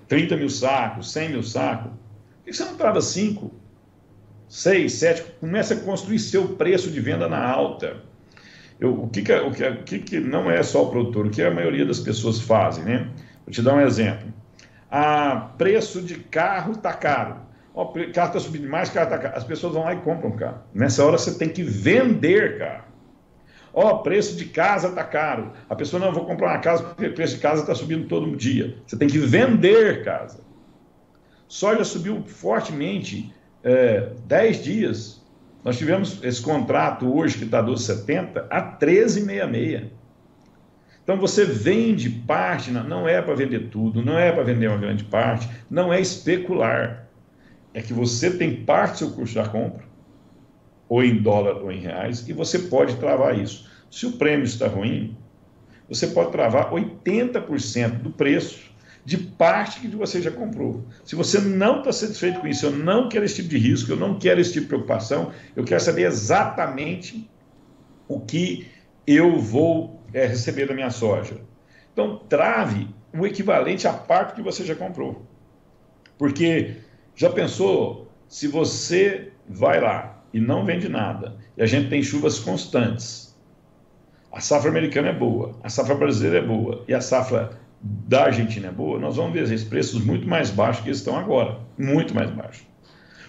30 0.08 0.38
mil 0.38 0.48
sacos, 0.48 1.12
100 1.12 1.28
mil 1.28 1.42
sacos, 1.42 1.92
por 1.92 2.44
que 2.46 2.52
você 2.54 2.64
não 2.64 2.76
trava 2.76 3.02
5, 3.02 3.52
6, 4.48 4.90
7? 4.90 5.22
Começa 5.38 5.74
a 5.74 5.80
construir 5.80 6.18
seu 6.18 6.56
preço 6.56 6.90
de 6.90 6.98
venda 6.98 7.28
na 7.28 7.46
alta. 7.46 8.02
Eu, 8.80 9.02
o 9.02 9.10
que, 9.10 9.20
que, 9.20 9.32
é, 9.32 9.42
o, 9.42 9.52
que, 9.52 9.68
o 9.68 9.82
que, 9.82 9.98
que 9.98 10.18
não 10.18 10.50
é 10.50 10.62
só 10.62 10.84
o 10.84 10.90
produtor, 10.90 11.26
o 11.26 11.30
que 11.30 11.42
a 11.42 11.50
maioria 11.50 11.84
das 11.84 12.00
pessoas 12.00 12.40
fazem, 12.40 12.84
né? 12.84 13.10
Vou 13.44 13.52
te 13.52 13.60
dar 13.60 13.74
um 13.74 13.82
exemplo. 13.82 14.32
Ah, 14.90 15.50
preço 15.58 16.00
de 16.00 16.14
carro 16.14 16.72
está 16.72 16.94
caro. 16.94 17.36
O 17.76 17.84
carro 18.10 18.28
está 18.28 18.40
subindo 18.40 18.66
mais, 18.66 18.88
carro 18.88 19.04
está 19.04 19.18
caro. 19.18 19.36
As 19.36 19.44
pessoas 19.44 19.74
vão 19.74 19.84
lá 19.84 19.92
e 19.92 20.00
compram 20.00 20.30
carro. 20.30 20.60
Nessa 20.72 21.04
hora 21.04 21.18
você 21.18 21.36
tem 21.36 21.50
que 21.50 21.62
vender 21.62 22.58
carro. 22.58 22.84
Ó, 23.74 23.98
preço 23.98 24.34
de 24.34 24.46
casa 24.46 24.88
está 24.88 25.04
caro. 25.04 25.52
A 25.68 25.76
pessoa 25.76 26.00
não 26.00 26.10
vou 26.10 26.24
comprar 26.24 26.54
uma 26.54 26.58
casa 26.58 26.82
porque 26.82 27.06
o 27.06 27.12
preço 27.12 27.34
de 27.34 27.42
casa 27.42 27.60
está 27.60 27.74
subindo 27.74 28.08
todo 28.08 28.34
dia. 28.34 28.78
Você 28.86 28.96
tem 28.96 29.06
que 29.06 29.18
vender 29.18 30.02
casa. 30.02 30.40
Soja 31.46 31.84
subiu 31.84 32.22
fortemente 32.22 33.30
é, 33.62 34.08
10 34.26 34.64
dias. 34.64 35.22
Nós 35.62 35.76
tivemos 35.76 36.24
esse 36.24 36.40
contrato 36.40 37.14
hoje 37.14 37.36
que 37.36 37.44
está 37.44 37.62
12,70 37.62 38.46
a 38.48 38.78
13,66. 38.78 39.90
Então 41.04 41.18
você 41.18 41.44
vende 41.44 42.08
parte, 42.08 42.70
não 42.70 43.06
é 43.06 43.20
para 43.20 43.34
vender 43.34 43.68
tudo, 43.68 44.02
não 44.02 44.18
é 44.18 44.32
para 44.32 44.42
vender 44.42 44.68
uma 44.68 44.78
grande 44.78 45.04
parte, 45.04 45.46
não 45.70 45.92
é 45.92 46.00
especular. 46.00 47.05
É 47.76 47.82
que 47.82 47.92
você 47.92 48.30
tem 48.30 48.64
parte 48.64 48.92
do 48.92 48.98
seu 49.00 49.10
custo 49.10 49.34
da 49.34 49.46
compra, 49.46 49.84
ou 50.88 51.04
em 51.04 51.20
dólar 51.20 51.62
ou 51.62 51.70
em 51.70 51.78
reais, 51.78 52.26
e 52.26 52.32
você 52.32 52.58
pode 52.58 52.96
travar 52.96 53.38
isso. 53.38 53.70
Se 53.90 54.06
o 54.06 54.12
prêmio 54.12 54.46
está 54.46 54.66
ruim, 54.66 55.14
você 55.86 56.06
pode 56.06 56.32
travar 56.32 56.70
80% 56.70 57.98
do 57.98 58.10
preço 58.10 58.72
de 59.04 59.18
parte 59.18 59.80
que 59.80 59.88
você 59.88 60.22
já 60.22 60.30
comprou. 60.30 60.86
Se 61.04 61.14
você 61.14 61.38
não 61.38 61.80
está 61.80 61.92
satisfeito 61.92 62.40
com 62.40 62.46
isso, 62.46 62.64
eu 62.64 62.70
não 62.70 63.10
quero 63.10 63.26
esse 63.26 63.36
tipo 63.36 63.50
de 63.50 63.58
risco, 63.58 63.92
eu 63.92 63.96
não 63.98 64.18
quero 64.18 64.40
esse 64.40 64.54
tipo 64.54 64.64
de 64.64 64.68
preocupação, 64.68 65.32
eu 65.54 65.62
quero 65.62 65.82
saber 65.82 66.06
exatamente 66.06 67.30
o 68.08 68.20
que 68.20 68.68
eu 69.06 69.38
vou 69.38 70.02
é, 70.14 70.24
receber 70.24 70.66
da 70.66 70.72
minha 70.72 70.88
soja. 70.88 71.42
Então, 71.92 72.22
trave 72.26 72.88
o 73.12 73.26
equivalente 73.26 73.86
à 73.86 73.92
parte 73.92 74.34
que 74.34 74.40
você 74.40 74.64
já 74.64 74.74
comprou. 74.74 75.26
Porque 76.16 76.85
já 77.16 77.30
pensou 77.30 78.08
se 78.28 78.46
você 78.46 79.32
vai 79.48 79.80
lá 79.80 80.22
e 80.32 80.38
não 80.38 80.64
vende 80.64 80.88
nada, 80.88 81.36
e 81.56 81.62
a 81.62 81.66
gente 81.66 81.88
tem 81.88 82.02
chuvas 82.02 82.38
constantes, 82.38 83.34
a 84.30 84.40
safra 84.40 84.68
americana 84.68 85.08
é 85.08 85.12
boa, 85.14 85.56
a 85.62 85.70
safra 85.70 85.94
brasileira 85.94 86.38
é 86.38 86.46
boa, 86.46 86.84
e 86.86 86.92
a 86.92 87.00
safra 87.00 87.58
da 87.80 88.24
Argentina 88.24 88.68
é 88.68 88.70
boa, 88.70 88.98
nós 88.98 89.16
vamos 89.16 89.32
ver 89.32 89.44
esses 89.44 89.64
preços 89.64 90.04
muito 90.04 90.28
mais 90.28 90.50
baixos 90.50 90.84
que 90.84 90.90
estão 90.90 91.16
agora, 91.16 91.58
muito 91.78 92.14
mais 92.14 92.30
baixos. 92.30 92.66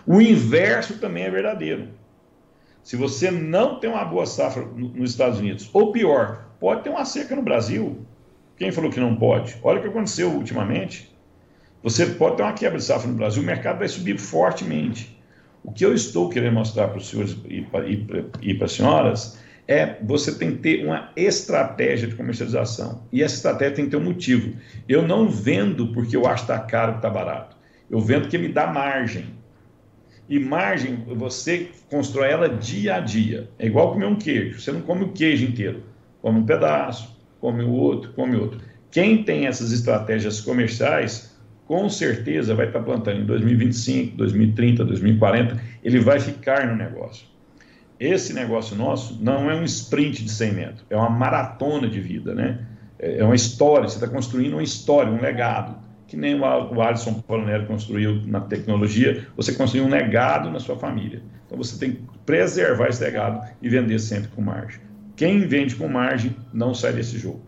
O 0.06 0.22
inverso 0.22 1.00
também 1.00 1.24
é 1.24 1.30
verdadeiro. 1.30 1.90
Se 2.84 2.96
você 2.96 3.32
não 3.32 3.80
tem 3.80 3.90
uma 3.90 4.04
boa 4.04 4.26
safra 4.26 4.66
nos 4.66 5.12
Estados 5.12 5.40
Unidos, 5.40 5.70
ou 5.74 5.92
pior, 5.92 6.48
pode 6.60 6.84
ter 6.84 6.90
uma 6.90 7.06
seca 7.06 7.36
no 7.36 7.42
Brasil. 7.42 8.06
Quem 8.58 8.72
falou 8.72 8.90
que 8.90 9.00
não 9.00 9.16
pode? 9.16 9.58
Olha 9.62 9.80
o 9.80 9.82
que 9.82 9.90
aconteceu 9.90 10.30
ultimamente. 10.32 11.14
Você 11.88 12.06
pode 12.06 12.36
ter 12.36 12.44
uma 12.44 12.52
quebra 12.52 12.78
de 12.78 12.84
safra 12.84 13.10
no 13.10 13.16
Brasil, 13.16 13.42
o 13.42 13.46
mercado 13.46 13.80
vai 13.80 13.88
subir 13.88 14.20
fortemente. 14.20 15.18
O 15.64 15.72
que 15.72 15.86
eu 15.86 15.94
estou 15.94 16.28
querendo 16.28 16.56
mostrar 16.56 16.90
para 16.90 16.98
os 16.98 17.08
senhores 17.08 17.38
e 18.42 18.54
para 18.54 18.66
as 18.66 18.74
senhoras 18.74 19.40
é 19.66 19.96
você 20.04 20.38
tem 20.38 20.52
que 20.52 20.58
ter 20.58 20.86
uma 20.86 21.14
estratégia 21.16 22.10
de 22.10 22.16
comercialização. 22.16 23.04
E 23.10 23.24
essa 23.24 23.36
estratégia 23.36 23.76
tem 23.76 23.86
que 23.86 23.92
ter 23.92 23.96
um 23.96 24.04
motivo. 24.04 24.52
Eu 24.86 25.02
não 25.02 25.30
vendo 25.30 25.94
porque 25.94 26.18
eu 26.18 26.28
acho 26.28 26.46
que 26.46 26.52
está 26.52 26.62
caro, 26.62 26.92
que 26.92 26.98
está 26.98 27.10
barato. 27.10 27.56
Eu 27.90 28.02
vendo 28.02 28.24
porque 28.24 28.38
me 28.38 28.50
dá 28.50 28.68
margem. 28.68 29.24
E 30.28 30.38
margem, 30.40 31.06
você 31.16 31.70
constrói 31.90 32.32
ela 32.32 32.50
dia 32.50 32.96
a 32.96 33.00
dia. 33.00 33.50
É 33.58 33.66
igual 33.66 33.94
comer 33.94 34.08
um 34.08 34.18
queijo. 34.18 34.60
Você 34.60 34.74
não 34.74 34.82
come 34.82 35.06
o 35.06 35.14
queijo 35.14 35.46
inteiro. 35.46 35.84
Come 36.22 36.40
um 36.40 36.46
pedaço, 36.46 37.18
come 37.40 37.64
o 37.64 37.72
outro, 37.72 38.12
come 38.12 38.36
outro. 38.36 38.60
Quem 38.92 39.24
tem 39.24 39.48
essas 39.48 39.72
estratégias 39.72 40.42
comerciais, 40.42 41.37
com 41.68 41.90
certeza 41.90 42.56
vai 42.56 42.68
estar 42.68 42.80
plantando 42.82 43.22
em 43.22 43.26
2025, 43.26 44.18
2030, 44.18 44.86
2040, 44.86 45.62
ele 45.84 46.00
vai 46.00 46.20
ficar 46.20 46.68
no 46.68 46.76
negócio 46.76 47.26
esse 48.00 48.34
negócio 48.34 48.76
nosso 48.76 49.18
não 49.22 49.50
é 49.50 49.56
um 49.56 49.64
sprint 49.64 50.24
de 50.24 50.30
100 50.30 50.54
metros, 50.54 50.86
é 50.90 50.96
uma 50.96 51.10
maratona 51.10 51.88
de 51.88 52.00
vida, 52.00 52.34
né? 52.34 52.66
É, 53.00 53.20
é 53.20 53.24
uma 53.24 53.36
história, 53.36 53.88
você 53.88 53.96
está 53.96 54.08
construindo 54.08 54.54
uma 54.54 54.64
história, 54.64 55.12
um 55.12 55.22
legado, 55.22 55.76
que 56.08 56.16
nem 56.16 56.40
o 56.40 56.82
Alisson 56.82 57.16
Polonelli 57.16 57.66
construiu 57.66 58.22
na 58.26 58.40
tecnologia, 58.40 59.28
você 59.36 59.54
construiu 59.54 59.86
um 59.86 59.90
legado 59.90 60.50
na 60.50 60.60
sua 60.60 60.78
família. 60.78 61.22
Então 61.46 61.58
você 61.58 61.78
tem 61.78 61.92
que 61.94 62.02
preservar 62.26 62.88
esse 62.88 63.04
legado 63.04 63.46
e 63.62 63.68
vender 63.68 64.00
sempre 64.00 64.30
com 64.30 64.42
margem. 64.42 64.80
Quem 65.16 65.48
vende 65.48 65.76
com 65.76 65.88
margem 65.88 66.36
não 66.54 66.74
sai 66.74 66.94
desse 66.94 67.18
jogo. 67.18 67.42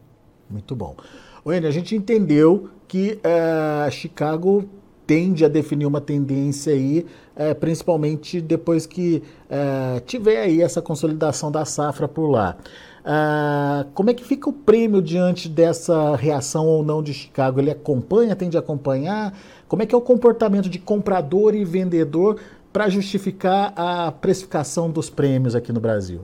Muito 0.49 0.75
bom. 0.75 0.97
Wayne, 1.45 1.65
a 1.67 1.71
gente 1.71 1.95
entendeu 1.95 2.69
que 2.87 3.19
uh, 3.23 3.91
Chicago 3.91 4.67
tende 5.09 5.43
a 5.43 5.47
definir 5.47 5.87
uma 5.87 5.99
tendência 5.99 6.71
aí, 6.71 7.03
é, 7.35 7.51
principalmente 7.55 8.39
depois 8.39 8.85
que 8.85 9.23
é, 9.49 9.99
tiver 10.01 10.39
aí 10.39 10.61
essa 10.61 10.83
consolidação 10.83 11.51
da 11.51 11.65
safra 11.65 12.07
por 12.07 12.29
lá. 12.29 12.55
Ah, 13.03 13.87
como 13.95 14.11
é 14.11 14.13
que 14.13 14.23
fica 14.23 14.47
o 14.47 14.53
prêmio 14.53 15.01
diante 15.01 15.49
dessa 15.49 16.15
reação 16.15 16.67
ou 16.67 16.83
não 16.83 17.01
de 17.01 17.11
Chicago? 17.11 17.59
Ele 17.59 17.71
acompanha, 17.71 18.35
tende 18.35 18.55
a 18.55 18.59
acompanhar? 18.59 19.35
Como 19.67 19.81
é 19.81 19.87
que 19.87 19.95
é 19.95 19.97
o 19.97 20.01
comportamento 20.01 20.69
de 20.69 20.77
comprador 20.77 21.55
e 21.55 21.65
vendedor 21.65 22.39
para 22.71 22.87
justificar 22.87 23.73
a 23.75 24.11
precificação 24.11 24.91
dos 24.91 25.09
prêmios 25.09 25.55
aqui 25.55 25.73
no 25.73 25.79
Brasil? 25.79 26.21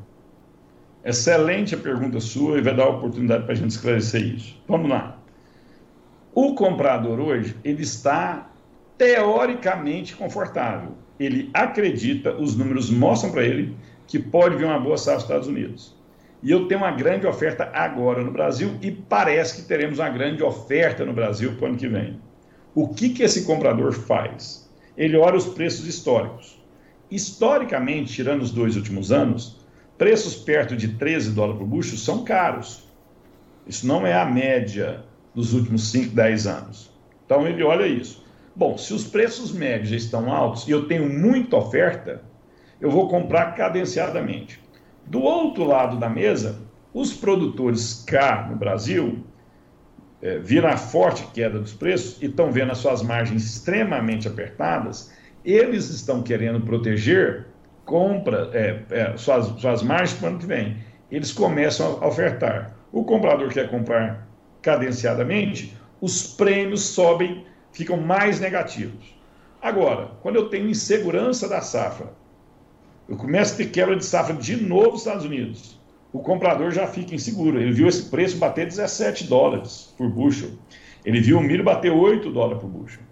Excelente 1.05 1.75
a 1.75 1.77
pergunta 1.77 2.19
sua 2.19 2.57
e 2.57 2.61
vai 2.61 2.75
dar 2.75 2.87
oportunidade 2.87 3.43
para 3.43 3.53
a 3.53 3.55
gente 3.55 3.69
esclarecer 3.69 4.23
isso. 4.23 4.59
Vamos 4.67 4.89
lá. 4.89 5.19
O 6.33 6.55
comprador 6.55 7.19
hoje, 7.19 7.55
ele 7.63 7.83
está 7.83 8.49
teoricamente 8.97 10.15
confortável. 10.15 10.93
Ele 11.19 11.51
acredita, 11.53 12.35
os 12.35 12.57
números 12.57 12.89
mostram 12.89 13.31
para 13.31 13.43
ele 13.43 13.77
que 14.07 14.17
pode 14.17 14.55
vir 14.55 14.65
uma 14.65 14.79
boa 14.79 14.97
safra 14.97 15.13
nos 15.13 15.23
Estados 15.23 15.47
Unidos. 15.47 15.95
E 16.41 16.49
eu 16.49 16.67
tenho 16.67 16.81
uma 16.81 16.91
grande 16.91 17.27
oferta 17.27 17.69
agora 17.71 18.23
no 18.23 18.31
Brasil 18.31 18.71
e 18.81 18.91
parece 18.91 19.61
que 19.61 19.67
teremos 19.67 19.99
uma 19.99 20.09
grande 20.09 20.41
oferta 20.43 21.05
no 21.05 21.13
Brasil 21.13 21.53
para 21.53 21.65
o 21.65 21.67
ano 21.69 21.77
que 21.77 21.87
vem. 21.87 22.19
O 22.73 22.89
que, 22.89 23.09
que 23.09 23.21
esse 23.21 23.45
comprador 23.45 23.93
faz? 23.93 24.67
Ele 24.97 25.15
olha 25.17 25.37
os 25.37 25.45
preços 25.45 25.85
históricos. 25.85 26.59
Historicamente, 27.11 28.11
tirando 28.11 28.41
os 28.41 28.51
dois 28.51 28.75
últimos 28.75 29.11
anos, 29.11 29.64
preços 29.97 30.35
perto 30.35 30.75
de 30.75 30.89
13 30.89 31.31
dólares 31.31 31.59
por 31.59 31.67
bucho 31.67 31.97
são 31.97 32.23
caros. 32.23 32.83
Isso 33.67 33.87
não 33.87 34.05
é 34.05 34.13
a 34.13 34.25
média 34.25 35.03
dos 35.33 35.53
últimos 35.53 35.89
5, 35.91 36.15
10 36.15 36.47
anos. 36.47 36.91
Então 37.25 37.47
ele 37.47 37.63
olha 37.63 37.87
isso. 37.87 38.23
Bom, 38.55 38.77
se 38.77 38.93
os 38.93 39.05
preços 39.05 39.51
médios 39.51 39.91
estão 39.91 40.31
altos 40.31 40.67
e 40.67 40.71
eu 40.71 40.87
tenho 40.87 41.09
muita 41.09 41.57
oferta, 41.57 42.21
eu 42.79 42.89
vou 42.89 43.09
comprar 43.09 43.53
cadenciadamente. 43.55 44.61
Do 45.05 45.21
outro 45.21 45.65
lado 45.65 45.97
da 45.97 46.09
mesa, 46.09 46.61
os 46.93 47.13
produtores 47.13 48.03
cá 48.07 48.47
no 48.49 48.55
Brasil 48.55 49.25
é, 50.21 50.39
viram 50.39 50.69
a 50.69 50.77
forte 50.77 51.27
queda 51.33 51.59
dos 51.59 51.73
preços 51.73 52.21
e 52.21 52.27
estão 52.27 52.51
vendo 52.51 52.71
as 52.71 52.77
suas 52.77 53.03
margens 53.03 53.43
extremamente 53.45 54.27
apertadas, 54.27 55.11
eles 55.43 55.89
estão 55.89 56.23
querendo 56.23 56.61
proteger 56.61 57.47
compra, 57.85 58.49
é, 58.53 58.81
é, 58.89 59.17
suas, 59.17 59.47
suas 59.59 59.83
margens 59.83 60.13
para 60.13 60.25
o 60.25 60.29
ano 60.31 60.39
que 60.39 60.45
vem. 60.45 60.77
Eles 61.11 61.31
começam 61.31 61.99
a 62.01 62.07
ofertar. 62.07 62.75
O 62.91 63.03
comprador 63.03 63.49
quer 63.49 63.69
comprar 63.69 64.27
cadenciadamente, 64.61 65.77
os 66.01 66.33
prêmios 66.35 66.81
sobem 66.81 67.45
ficam 67.71 67.97
mais 67.97 68.39
negativos. 68.39 69.15
Agora, 69.61 70.11
quando 70.21 70.37
eu 70.37 70.49
tenho 70.49 70.69
insegurança 70.69 71.47
da 71.47 71.61
safra, 71.61 72.13
eu 73.07 73.17
começo 73.17 73.53
a 73.53 73.57
ter 73.57 73.65
quebra 73.67 73.95
de 73.95 74.05
safra 74.05 74.35
de 74.35 74.55
novo 74.55 74.91
nos 74.91 75.01
Estados 75.01 75.25
Unidos. 75.25 75.79
O 76.13 76.19
comprador 76.19 76.71
já 76.71 76.87
fica 76.87 77.13
inseguro. 77.13 77.59
Ele 77.59 77.73
viu 77.73 77.87
esse 77.87 78.09
preço 78.09 78.37
bater 78.37 78.65
17 78.65 79.27
dólares 79.27 79.93
por 79.97 80.09
bushel. 80.09 80.51
Ele 81.03 81.19
viu 81.19 81.37
o 81.37 81.41
milho 81.41 81.63
bater 81.63 81.91
8 81.91 82.31
dólares 82.31 82.61
por 82.61 82.69
bushel. 82.69 83.03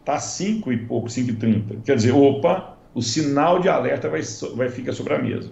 Está 0.00 0.20
5 0.20 0.72
e 0.72 0.78
pouco, 0.86 1.08
5,30. 1.08 1.82
Quer 1.84 1.96
dizer, 1.96 2.12
opa, 2.12 2.75
o 2.96 3.02
sinal 3.02 3.60
de 3.60 3.68
alerta 3.68 4.08
vai, 4.08 4.22
vai 4.56 4.68
ficar 4.68 4.92
sobre 4.92 5.14
a 5.14 5.22
mesa. 5.22 5.50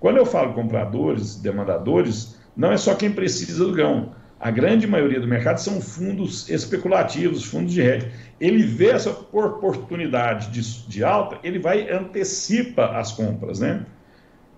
Quando 0.00 0.16
eu 0.16 0.26
falo 0.26 0.54
compradores, 0.54 1.36
demandadores, 1.36 2.40
não 2.56 2.72
é 2.72 2.76
só 2.76 2.94
quem 2.94 3.12
precisa 3.12 3.64
do 3.64 3.72
grão 3.72 4.12
a 4.40 4.50
grande 4.50 4.86
maioria 4.86 5.20
do 5.20 5.28
mercado 5.28 5.58
são 5.58 5.82
fundos 5.82 6.48
especulativos, 6.48 7.44
fundos 7.44 7.74
de 7.74 7.82
hedge. 7.82 8.10
Ele 8.40 8.62
vê 8.62 8.88
essa 8.88 9.10
oportunidade 9.10 10.48
de, 10.50 10.88
de 10.88 11.04
alta, 11.04 11.38
ele 11.44 11.58
vai 11.58 11.90
antecipa 11.92 12.86
as 12.98 13.12
compras, 13.12 13.60
né? 13.60 13.84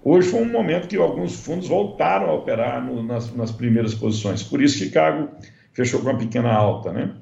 Hoje 0.04 0.28
foi 0.28 0.40
um 0.40 0.50
momento 0.50 0.86
que 0.86 0.96
alguns 0.96 1.34
fundos 1.34 1.66
voltaram 1.66 2.30
a 2.30 2.32
operar 2.32 2.84
no, 2.84 3.02
nas, 3.02 3.34
nas, 3.34 3.50
primeiras 3.50 3.92
posições. 3.92 4.42
Por 4.42 4.62
isso 4.62 4.78
Chicago 4.78 5.28
fechou 5.72 6.00
com 6.00 6.10
uma 6.10 6.18
pequena 6.18 6.52
alta, 6.52 6.92
né? 6.92 7.16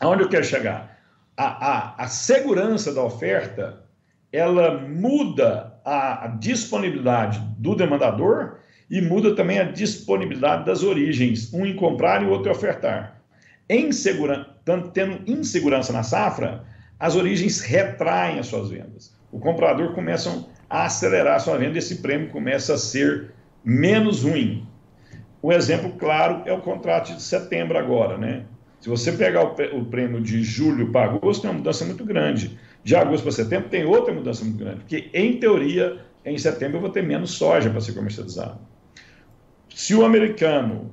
Aonde 0.00 0.22
eu 0.22 0.28
quero 0.30 0.44
chegar? 0.44 0.98
A, 1.36 1.44
a, 1.44 2.04
a 2.04 2.06
segurança 2.08 2.94
da 2.94 3.02
oferta, 3.02 3.84
ela 4.32 4.78
muda 4.78 5.74
a, 5.84 6.28
disponibilidade 6.28 7.40
do 7.58 7.74
demandador 7.74 8.60
e 8.90 9.00
muda 9.00 9.34
também 9.34 9.58
a 9.58 9.64
disponibilidade 9.64 10.64
das 10.64 10.82
origens, 10.82 11.52
um 11.52 11.66
em 11.66 11.76
comprar 11.76 12.22
e 12.22 12.26
o 12.26 12.30
outro 12.30 12.50
em 12.50 12.52
ofertar. 12.52 13.20
Em 13.68 13.90
tendo 14.92 15.20
insegurança 15.26 15.92
na 15.92 16.02
safra, 16.02 16.64
as 16.98 17.16
origens 17.16 17.60
retraem 17.60 18.38
as 18.38 18.46
suas 18.46 18.70
vendas. 18.70 19.14
O 19.30 19.38
comprador 19.38 19.94
começa 19.94 20.46
a 20.68 20.84
acelerar 20.84 21.36
a 21.36 21.38
sua 21.38 21.58
venda 21.58 21.74
e 21.74 21.78
esse 21.78 21.96
prêmio 21.96 22.28
começa 22.28 22.74
a 22.74 22.78
ser 22.78 23.32
menos 23.64 24.22
ruim. 24.22 24.66
Um 25.42 25.50
exemplo 25.50 25.92
claro 25.98 26.42
é 26.46 26.52
o 26.52 26.60
contrato 26.60 27.14
de 27.14 27.22
setembro 27.22 27.76
agora, 27.76 28.16
né? 28.16 28.44
Se 28.80 28.88
você 28.88 29.12
pegar 29.12 29.44
o 29.44 29.84
prêmio 29.84 30.20
de 30.20 30.42
julho 30.42 30.90
para 30.90 31.04
agosto, 31.04 31.42
tem 31.42 31.50
uma 31.50 31.58
mudança 31.58 31.84
muito 31.84 32.04
grande. 32.04 32.58
De 32.84 32.96
agosto 32.96 33.22
para 33.22 33.32
setembro, 33.32 33.68
tem 33.68 33.84
outra 33.84 34.12
mudança 34.12 34.44
muito 34.44 34.58
grande. 34.58 34.80
Porque, 34.80 35.08
em 35.14 35.38
teoria, 35.38 35.98
em 36.24 36.36
setembro 36.36 36.78
eu 36.78 36.80
vou 36.80 36.90
ter 36.90 37.02
menos 37.02 37.32
soja 37.32 37.70
para 37.70 37.80
ser 37.80 37.92
comercializado. 37.92 38.58
Se 39.74 39.94
o 39.94 40.04
americano 40.04 40.90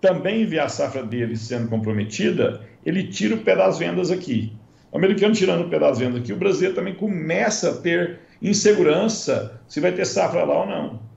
também 0.00 0.44
vê 0.44 0.58
a 0.58 0.68
safra 0.68 1.02
dele 1.02 1.36
sendo 1.36 1.68
comprometida, 1.68 2.60
ele 2.84 3.04
tira 3.04 3.34
o 3.34 3.38
pé 3.38 3.56
das 3.56 3.78
vendas 3.78 4.10
aqui. 4.10 4.52
O 4.90 4.96
americano 4.96 5.34
tirando 5.34 5.66
o 5.66 5.68
pé 5.68 5.78
das 5.78 5.98
vendas 5.98 6.20
aqui, 6.20 6.32
o 6.32 6.36
brasileiro 6.36 6.74
também 6.74 6.94
começa 6.94 7.70
a 7.70 7.74
ter 7.74 8.20
insegurança 8.40 9.60
se 9.66 9.80
vai 9.80 9.92
ter 9.92 10.04
safra 10.04 10.44
lá 10.44 10.60
ou 10.60 10.66
não. 10.66 11.08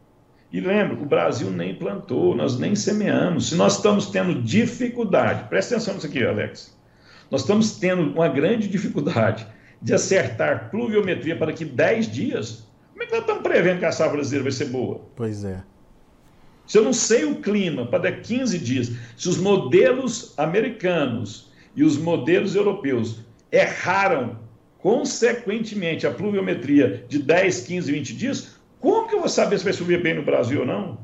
E 0.51 0.59
lembra, 0.59 0.95
o 1.01 1.05
Brasil 1.05 1.49
nem 1.49 1.73
plantou, 1.73 2.35
nós 2.35 2.59
nem 2.59 2.75
semeamos. 2.75 3.49
Se 3.49 3.55
nós 3.55 3.77
estamos 3.77 4.07
tendo 4.07 4.41
dificuldade, 4.41 5.47
presta 5.47 5.75
atenção 5.75 5.93
nisso 5.93 6.07
aqui, 6.07 6.23
Alex. 6.23 6.77
Nós 7.29 7.41
estamos 7.41 7.77
tendo 7.79 8.01
uma 8.13 8.27
grande 8.27 8.67
dificuldade 8.67 9.47
de 9.81 9.93
acertar 9.93 10.69
pluviometria 10.69 11.35
para 11.35 11.53
que 11.53 11.65
10 11.65 12.07
dias. 12.11 12.67
Como 12.91 13.03
é 13.03 13.05
que 13.05 13.11
nós 13.13 13.21
estamos 13.21 13.43
prevendo 13.43 13.79
que 13.79 13.85
a 13.85 13.91
safra 13.91 14.13
brasileira 14.13 14.43
vai 14.43 14.51
ser 14.51 14.65
boa? 14.65 15.01
Pois 15.15 15.43
é. 15.43 15.63
Se 16.67 16.77
eu 16.77 16.83
não 16.83 16.93
sei 16.93 17.25
o 17.25 17.41
clima 17.41 17.85
para 17.85 17.99
dar 17.99 18.21
15 18.21 18.59
dias, 18.59 18.91
se 19.17 19.27
os 19.27 19.37
modelos 19.37 20.33
americanos 20.37 21.51
e 21.75 21.83
os 21.83 21.97
modelos 21.97 22.55
europeus 22.55 23.21
erraram 23.51 24.39
consequentemente 24.77 26.07
a 26.07 26.11
pluviometria 26.11 27.05
de 27.07 27.19
10, 27.19 27.61
15, 27.61 27.91
20 27.91 28.15
dias, 28.15 28.55
como 28.79 29.07
que 29.07 29.15
eu 29.15 29.19
vou 29.19 29.29
saber 29.29 29.57
se 29.57 29.63
vai 29.63 29.73
subir 29.73 30.01
bem 30.01 30.15
no 30.15 30.23
Brasil 30.23 30.61
ou 30.61 30.65
não? 30.65 30.99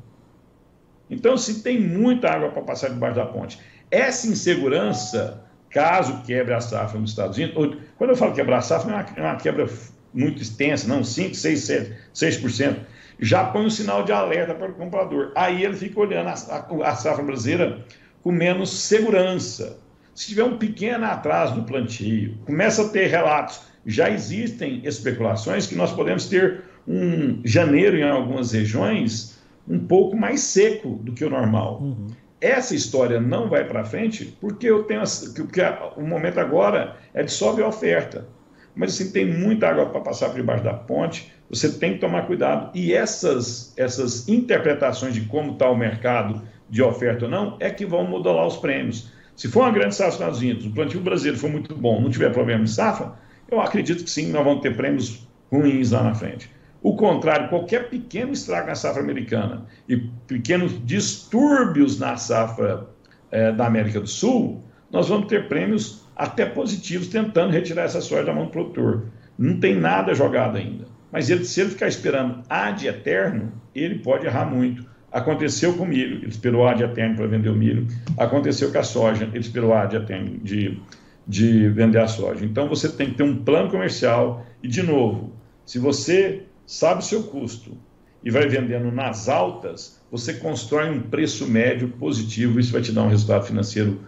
Então, 1.09 1.37
se 1.37 1.61
tem 1.61 1.79
muita 1.79 2.29
água 2.29 2.49
para 2.49 2.61
passar 2.61 2.89
debaixo 2.89 3.15
da 3.15 3.25
ponte, 3.25 3.59
essa 3.89 4.27
insegurança, 4.27 5.45
caso 5.77 6.23
quebre 6.23 6.55
a 6.55 6.59
safra 6.59 6.99
nos 6.99 7.11
Estados 7.11 7.37
Unidos, 7.37 7.55
ou, 7.55 7.75
quando 7.99 8.09
eu 8.09 8.15
falo 8.15 8.33
quebrar 8.33 8.57
a 8.57 8.61
safra, 8.61 8.89
não 8.89 8.97
é 8.97 9.03
uma, 9.03 9.09
é 9.15 9.21
uma 9.21 9.35
quebra 9.35 9.69
muito 10.11 10.41
extensa, 10.41 10.87
não, 10.87 11.03
5, 11.03 11.35
6, 11.35 11.59
7, 11.59 11.93
6%, 12.15 12.77
já 13.19 13.43
põe 13.45 13.67
um 13.67 13.69
sinal 13.69 14.03
de 14.03 14.11
alerta 14.11 14.55
para 14.55 14.71
o 14.71 14.73
comprador. 14.73 15.31
Aí 15.35 15.63
ele 15.63 15.75
fica 15.75 15.99
olhando 15.99 16.29
a, 16.29 16.31
a, 16.33 16.89
a 16.89 16.95
safra 16.95 17.23
brasileira 17.23 17.85
com 18.23 18.31
menos 18.31 18.71
segurança. 18.71 19.77
Se 20.15 20.29
tiver 20.29 20.43
um 20.43 20.57
pequeno 20.57 21.05
atraso 21.05 21.55
no 21.55 21.63
plantio, 21.63 22.35
começa 22.43 22.81
a 22.81 22.89
ter 22.89 23.05
relatos, 23.05 23.61
já 23.85 24.09
existem 24.09 24.81
especulações 24.83 25.67
que 25.67 25.75
nós 25.75 25.91
podemos 25.91 26.25
ter 26.25 26.63
um 26.87 27.39
janeiro 27.45 27.97
em 27.97 28.09
algumas 28.09 28.51
regiões 28.51 29.37
um 29.67 29.77
pouco 29.77 30.17
mais 30.17 30.39
seco 30.41 30.99
do 31.03 31.11
que 31.11 31.23
o 31.23 31.29
normal. 31.29 31.81
Uhum. 31.81 32.07
Essa 32.39 32.75
história 32.75 33.19
não 33.19 33.49
vai 33.49 33.65
para 33.65 33.83
frente 33.83 34.37
porque 34.39 34.67
eu 34.69 34.83
tenho 34.83 35.01
porque 35.35 35.61
o 35.95 36.01
momento 36.01 36.39
agora 36.39 36.97
é 37.13 37.23
de 37.23 37.31
sobe 37.31 37.63
a 37.63 37.67
oferta. 37.67 38.27
Mas 38.75 38.93
assim 38.93 39.11
tem 39.11 39.25
muita 39.25 39.69
água 39.69 39.87
para 39.87 40.01
passar 40.01 40.29
por 40.29 40.35
debaixo 40.35 40.63
da 40.63 40.73
ponte. 40.73 41.33
Você 41.49 41.71
tem 41.79 41.93
que 41.93 41.99
tomar 41.99 42.27
cuidado 42.27 42.69
e 42.75 42.93
essas 42.93 43.73
essas 43.75 44.27
interpretações 44.29 45.15
de 45.15 45.21
como 45.21 45.53
está 45.53 45.69
o 45.69 45.75
mercado 45.75 46.41
de 46.69 46.83
oferta 46.83 47.25
ou 47.25 47.31
não 47.31 47.57
é 47.59 47.71
que 47.71 47.85
vão 47.85 48.05
modular 48.05 48.45
os 48.45 48.57
prêmios. 48.57 49.11
Se 49.35 49.47
for 49.47 49.61
uma 49.61 49.71
grande 49.71 49.95
safra 49.95 50.07
nos 50.07 50.15
Estados 50.15 50.39
Unidos, 50.39 50.65
o 50.65 50.71
plantio 50.71 50.99
brasileiro 50.99 51.39
for 51.39 51.49
muito 51.49 51.75
bom, 51.75 52.01
não 52.01 52.09
tiver 52.09 52.31
problema 52.31 52.63
de 52.63 52.71
safra, 52.71 53.13
eu 53.49 53.61
acredito 53.61 54.03
que 54.03 54.09
sim, 54.09 54.31
nós 54.31 54.43
vamos 54.43 54.61
ter 54.61 54.75
prêmios 54.75 55.27
ruins 55.51 55.91
lá 55.91 56.03
na 56.03 56.13
frente. 56.15 56.51
O 56.81 56.95
contrário, 56.95 57.49
qualquer 57.49 57.89
pequeno 57.89 58.31
estrago 58.31 58.67
na 58.67 58.75
safra 58.75 59.01
americana 59.01 59.65
e 59.89 59.97
pequenos 59.97 60.73
distúrbios 60.85 61.99
na 61.99 62.17
safra 62.17 62.87
é, 63.31 63.51
da 63.51 63.65
América 63.65 63.99
do 63.99 64.07
Sul, 64.07 64.63
nós 64.91 65.09
vamos 65.09 65.27
ter 65.27 65.47
prêmios 65.47 66.05
até 66.15 66.45
positivos 66.45 67.07
tentando 67.07 67.51
retirar 67.51 67.83
essa 67.83 68.01
soja 68.01 68.23
da 68.23 68.33
mão 68.33 68.45
do 68.45 68.51
produtor. 68.51 69.07
Não 69.37 69.59
tem 69.59 69.75
nada 69.75 70.13
jogado 70.13 70.57
ainda. 70.57 70.85
Mas 71.11 71.29
ele, 71.29 71.45
se 71.45 71.61
ele 71.61 71.69
ficar 71.69 71.87
esperando 71.87 72.41
ad 72.49 72.85
eterno, 72.85 73.51
ele 73.73 73.99
pode 73.99 74.25
errar 74.25 74.45
muito. 74.45 74.85
Aconteceu 75.11 75.73
com 75.73 75.83
o 75.83 75.87
milho, 75.87 76.17
ele 76.17 76.27
esperou 76.27 76.67
ad 76.67 76.83
eterno 76.83 77.15
para 77.15 77.27
vender 77.27 77.49
o 77.49 77.55
milho. 77.55 77.87
Aconteceu 78.17 78.71
com 78.71 78.79
a 78.79 78.83
soja, 78.83 79.23
ele 79.25 79.39
esperou 79.39 79.73
ad 79.73 79.95
eterno 79.95 80.37
de, 80.43 80.79
de 81.25 81.69
vender 81.69 81.99
a 81.99 82.07
soja. 82.07 82.43
Então 82.43 82.67
você 82.67 82.89
tem 82.89 83.11
que 83.11 83.15
ter 83.15 83.23
um 83.23 83.37
plano 83.43 83.69
comercial. 83.69 84.45
E, 84.61 84.67
de 84.67 84.83
novo, 84.83 85.33
se 85.65 85.79
você 85.79 86.46
sabe 86.67 86.99
o 86.99 87.03
seu 87.03 87.23
custo 87.23 87.75
e 88.23 88.29
vai 88.29 88.47
vendendo 88.47 88.91
nas 88.91 89.29
altas, 89.29 89.99
você 90.11 90.33
constrói 90.33 90.89
um 90.89 91.01
preço 91.01 91.47
médio 91.47 91.87
positivo, 91.87 92.59
isso 92.59 92.73
vai 92.73 92.81
te 92.81 92.91
dar 92.91 93.03
um 93.03 93.09
resultado 93.09 93.45
financeiro 93.45 94.01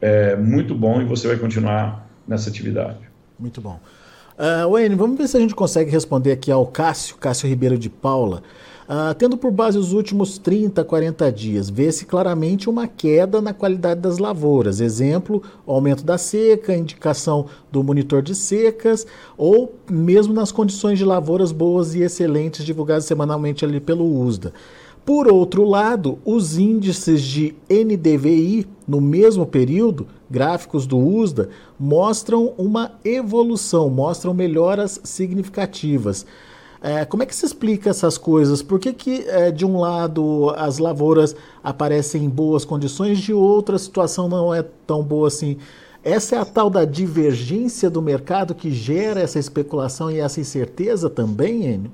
é, 0.00 0.34
muito 0.34 0.74
bom 0.74 1.00
e 1.00 1.04
você 1.04 1.28
vai 1.28 1.36
continuar 1.36 2.08
nessa 2.26 2.48
atividade. 2.50 3.00
Muito 3.38 3.60
bom. 3.60 3.78
Uh, 4.38 4.70
Wayne, 4.70 4.94
vamos 4.94 5.16
ver 5.16 5.28
se 5.28 5.36
a 5.38 5.40
gente 5.40 5.54
consegue 5.54 5.90
responder 5.90 6.30
aqui 6.30 6.52
ao 6.52 6.66
Cássio, 6.66 7.16
Cássio 7.16 7.48
Ribeiro 7.48 7.78
de 7.78 7.88
Paula. 7.88 8.42
Uh, 8.86 9.14
tendo 9.14 9.34
por 9.34 9.50
base 9.50 9.78
os 9.78 9.94
últimos 9.94 10.36
30, 10.36 10.84
40 10.84 11.32
dias, 11.32 11.70
vê-se 11.70 12.04
claramente 12.04 12.68
uma 12.68 12.86
queda 12.86 13.40
na 13.40 13.54
qualidade 13.54 13.98
das 13.98 14.18
lavouras. 14.18 14.78
Exemplo, 14.78 15.42
aumento 15.66 16.04
da 16.04 16.18
seca, 16.18 16.76
indicação 16.76 17.46
do 17.72 17.82
monitor 17.82 18.20
de 18.20 18.34
secas, 18.34 19.06
ou 19.38 19.74
mesmo 19.90 20.34
nas 20.34 20.52
condições 20.52 20.98
de 20.98 21.04
lavouras 21.06 21.50
boas 21.50 21.94
e 21.94 22.02
excelentes 22.02 22.62
divulgadas 22.62 23.06
semanalmente 23.06 23.64
ali 23.64 23.80
pelo 23.80 24.04
USDA. 24.04 24.52
Por 25.06 25.28
outro 25.28 25.64
lado, 25.64 26.18
os 26.24 26.58
índices 26.58 27.22
de 27.22 27.54
NDVI 27.70 28.66
no 28.86 29.00
mesmo 29.00 29.46
período, 29.46 30.06
gráficos 30.30 30.86
do 30.86 30.98
USDA, 30.98 31.48
mostram 31.78 32.52
uma 32.58 32.92
evolução, 33.04 33.88
mostram 33.88 34.34
melhoras 34.34 35.00
significativas. 35.04 36.26
É, 36.82 37.04
como 37.04 37.22
é 37.22 37.26
que 37.26 37.34
se 37.34 37.46
explica 37.46 37.90
essas 37.90 38.18
coisas? 38.18 38.62
Por 38.62 38.78
que, 38.78 38.92
que 38.92 39.24
é, 39.28 39.50
de 39.50 39.64
um 39.64 39.80
lado 39.80 40.50
as 40.56 40.78
lavouras 40.78 41.34
aparecem 41.62 42.24
em 42.24 42.28
boas 42.28 42.64
condições, 42.64 43.18
de 43.18 43.32
outra 43.32 43.76
a 43.76 43.78
situação 43.78 44.28
não 44.28 44.54
é 44.54 44.62
tão 44.86 45.02
boa 45.02 45.28
assim? 45.28 45.56
Essa 46.04 46.36
é 46.36 46.38
a 46.38 46.44
tal 46.44 46.70
da 46.70 46.84
divergência 46.84 47.90
do 47.90 48.00
mercado 48.00 48.54
que 48.54 48.70
gera 48.70 49.20
essa 49.20 49.40
especulação 49.40 50.10
e 50.10 50.20
essa 50.20 50.40
incerteza 50.40 51.10
também, 51.10 51.66
Enio? 51.66 51.90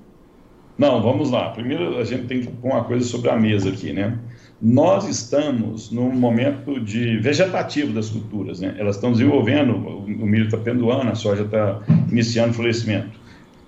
Não, 0.76 1.02
vamos 1.02 1.30
lá. 1.30 1.50
Primeiro 1.50 1.96
a 1.96 2.04
gente 2.04 2.26
tem 2.26 2.40
que 2.40 2.48
pôr 2.48 2.72
uma 2.72 2.84
coisa 2.84 3.06
sobre 3.06 3.30
a 3.30 3.36
mesa 3.36 3.70
aqui, 3.70 3.92
né? 3.92 4.18
Nós 4.64 5.08
estamos 5.08 5.90
num 5.90 6.12
momento 6.12 6.78
de 6.78 7.18
vegetativo 7.18 7.92
das 7.92 8.10
culturas, 8.10 8.60
né? 8.60 8.76
Elas 8.78 8.94
estão 8.94 9.10
desenvolvendo, 9.10 9.74
o 9.74 10.24
milho 10.24 10.44
está 10.44 10.56
pendoando, 10.56 11.10
a 11.10 11.16
soja 11.16 11.42
está 11.42 11.82
iniciando 12.08 12.54
florescimento 12.54 13.20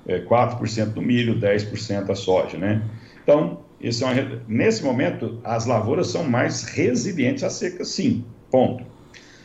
é, 0.07 0.21
4% 0.21 0.93
do 0.93 1.03
milho, 1.03 1.41
10% 1.41 2.05
da 2.05 2.15
soja, 2.15 2.57
né? 2.57 2.81
Então, 3.25 3.59
é 3.83 3.89
uma, 4.05 4.43
nesse 4.47 4.85
momento, 4.85 5.41
as 5.43 5.67
lavouras 5.67 6.07
são 6.07 6.23
mais 6.23 6.63
resilientes 6.63 7.43
à 7.43 7.51
seca, 7.51 7.85
sim, 7.85 8.25
ponto. 8.49 8.85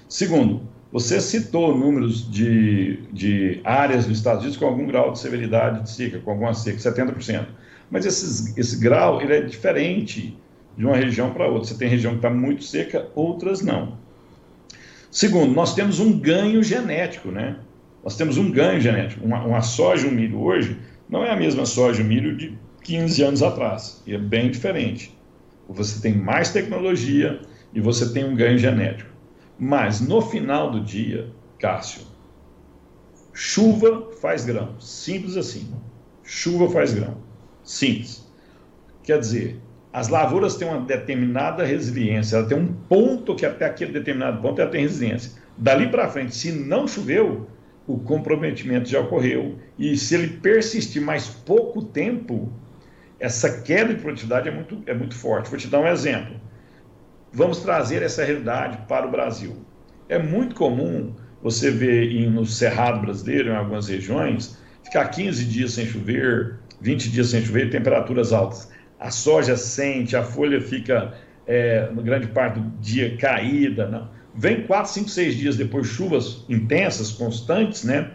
Segundo, 0.07 0.61
você 0.91 1.19
citou 1.19 1.75
números 1.75 2.29
de, 2.31 2.99
de 3.11 3.59
áreas 3.63 4.07
nos 4.07 4.17
Estados 4.17 4.41
Unidos 4.41 4.57
com 4.57 4.65
algum 4.65 4.85
grau 4.85 5.13
de 5.13 5.19
severidade 5.19 5.83
de 5.83 5.89
seca, 5.89 6.19
com 6.19 6.29
alguma 6.29 6.53
seca, 6.53 6.77
70%. 6.77 7.45
Mas 7.89 8.05
esses, 8.05 8.55
esse 8.55 8.79
grau 8.79 9.19
ele 9.19 9.33
é 9.33 9.41
diferente 9.41 10.37
de 10.79 10.85
uma 10.85 10.95
região 10.95 11.33
para 11.33 11.45
outra. 11.45 11.67
Você 11.67 11.77
tem 11.77 11.89
região 11.89 12.13
que 12.13 12.19
está 12.19 12.29
muito 12.29 12.63
seca, 12.63 13.09
outras 13.13 13.61
não. 13.61 13.97
Segundo, 15.11 15.53
nós 15.53 15.75
temos 15.75 15.99
um 15.99 16.17
ganho 16.17 16.63
genético, 16.63 17.29
né? 17.29 17.57
nós 18.01 18.15
temos 18.15 18.37
um 18.37 18.49
ganho 18.49 18.79
genético. 18.79 19.25
Uma, 19.25 19.43
uma 19.43 19.61
soja 19.61 20.07
e 20.07 20.09
um 20.09 20.13
milho 20.13 20.39
hoje 20.39 20.77
não 21.09 21.21
é 21.21 21.31
a 21.31 21.35
mesma 21.35 21.65
soja 21.65 22.01
e 22.01 22.05
milho 22.05 22.37
de 22.37 22.57
15 22.83 23.23
anos 23.23 23.43
atrás, 23.43 24.01
e 24.07 24.15
é 24.15 24.17
bem 24.17 24.49
diferente. 24.49 25.13
Você 25.67 26.01
tem 26.01 26.15
mais 26.15 26.53
tecnologia 26.53 27.41
e 27.73 27.81
você 27.81 28.13
tem 28.13 28.23
um 28.23 28.35
ganho 28.35 28.57
genético. 28.57 29.09
Mas 29.59 29.99
no 29.99 30.21
final 30.21 30.71
do 30.71 30.79
dia, 30.79 31.27
Cássio, 31.59 32.03
chuva 33.33 34.09
faz 34.21 34.45
grão. 34.45 34.79
Simples 34.79 35.35
assim. 35.35 35.69
Chuva 36.23 36.69
faz 36.69 36.93
grão. 36.93 37.17
Simples. 37.63 38.25
Quer 39.03 39.19
dizer, 39.19 39.59
as 39.91 40.07
lavouras 40.07 40.55
têm 40.55 40.67
uma 40.67 40.81
determinada 40.81 41.65
resiliência, 41.65 42.37
ela 42.37 42.47
tem 42.47 42.57
um 42.57 42.73
ponto 42.73 43.35
que 43.35 43.45
até 43.45 43.65
aquele 43.65 43.91
determinado 43.91 44.41
ponto 44.41 44.61
ela 44.61 44.69
tem 44.69 44.81
resiliência. 44.81 45.31
Dali 45.57 45.87
para 45.89 46.07
frente, 46.07 46.35
se 46.35 46.51
não 46.51 46.87
choveu, 46.87 47.47
o 47.87 47.97
comprometimento 47.97 48.87
já 48.87 48.99
ocorreu. 48.99 49.57
E 49.77 49.97
se 49.97 50.13
ele 50.13 50.27
persistir 50.37 51.01
mais 51.01 51.27
pouco 51.27 51.83
tempo, 51.83 52.53
essa 53.19 53.61
queda 53.61 53.93
de 53.93 53.99
produtividade 53.99 54.47
é 54.47 54.51
muito, 54.51 54.83
é 54.85 54.93
muito 54.93 55.15
forte. 55.15 55.49
Vou 55.49 55.57
te 55.57 55.67
dar 55.67 55.79
um 55.79 55.87
exemplo. 55.87 56.35
Vamos 57.33 57.59
trazer 57.59 58.03
essa 58.03 58.23
realidade 58.23 58.77
para 58.87 59.07
o 59.07 59.11
Brasil. 59.11 59.57
É 60.07 60.19
muito 60.19 60.55
comum 60.55 61.13
você 61.41 61.71
ver 61.71 62.29
no 62.29 62.45
Cerrado 62.45 63.01
brasileiro, 63.01 63.49
em 63.49 63.55
algumas 63.55 63.87
regiões, 63.87 64.57
ficar 64.83 65.07
15 65.07 65.45
dias 65.45 65.73
sem 65.73 65.85
chover, 65.85 66.59
20 66.81 67.09
dias 67.09 67.27
sem 67.27 67.41
chover, 67.41 67.71
temperaturas 67.71 68.31
altas. 68.31 68.69
A 68.99 69.11
soja 69.11 69.55
sente, 69.55 70.15
a 70.15 70.23
folha 70.23 70.59
fica, 70.61 71.13
é, 71.47 71.89
grande 71.95 72.27
parte 72.27 72.59
do 72.59 72.69
dia, 72.79 73.15
caída. 73.17 73.87
Não. 73.87 74.09
Vem 74.35 74.63
4, 74.63 74.91
5, 74.91 75.09
6 75.09 75.35
dias 75.35 75.57
depois, 75.57 75.87
chuvas 75.87 76.45
intensas, 76.49 77.11
constantes, 77.11 77.83
né? 77.83 78.11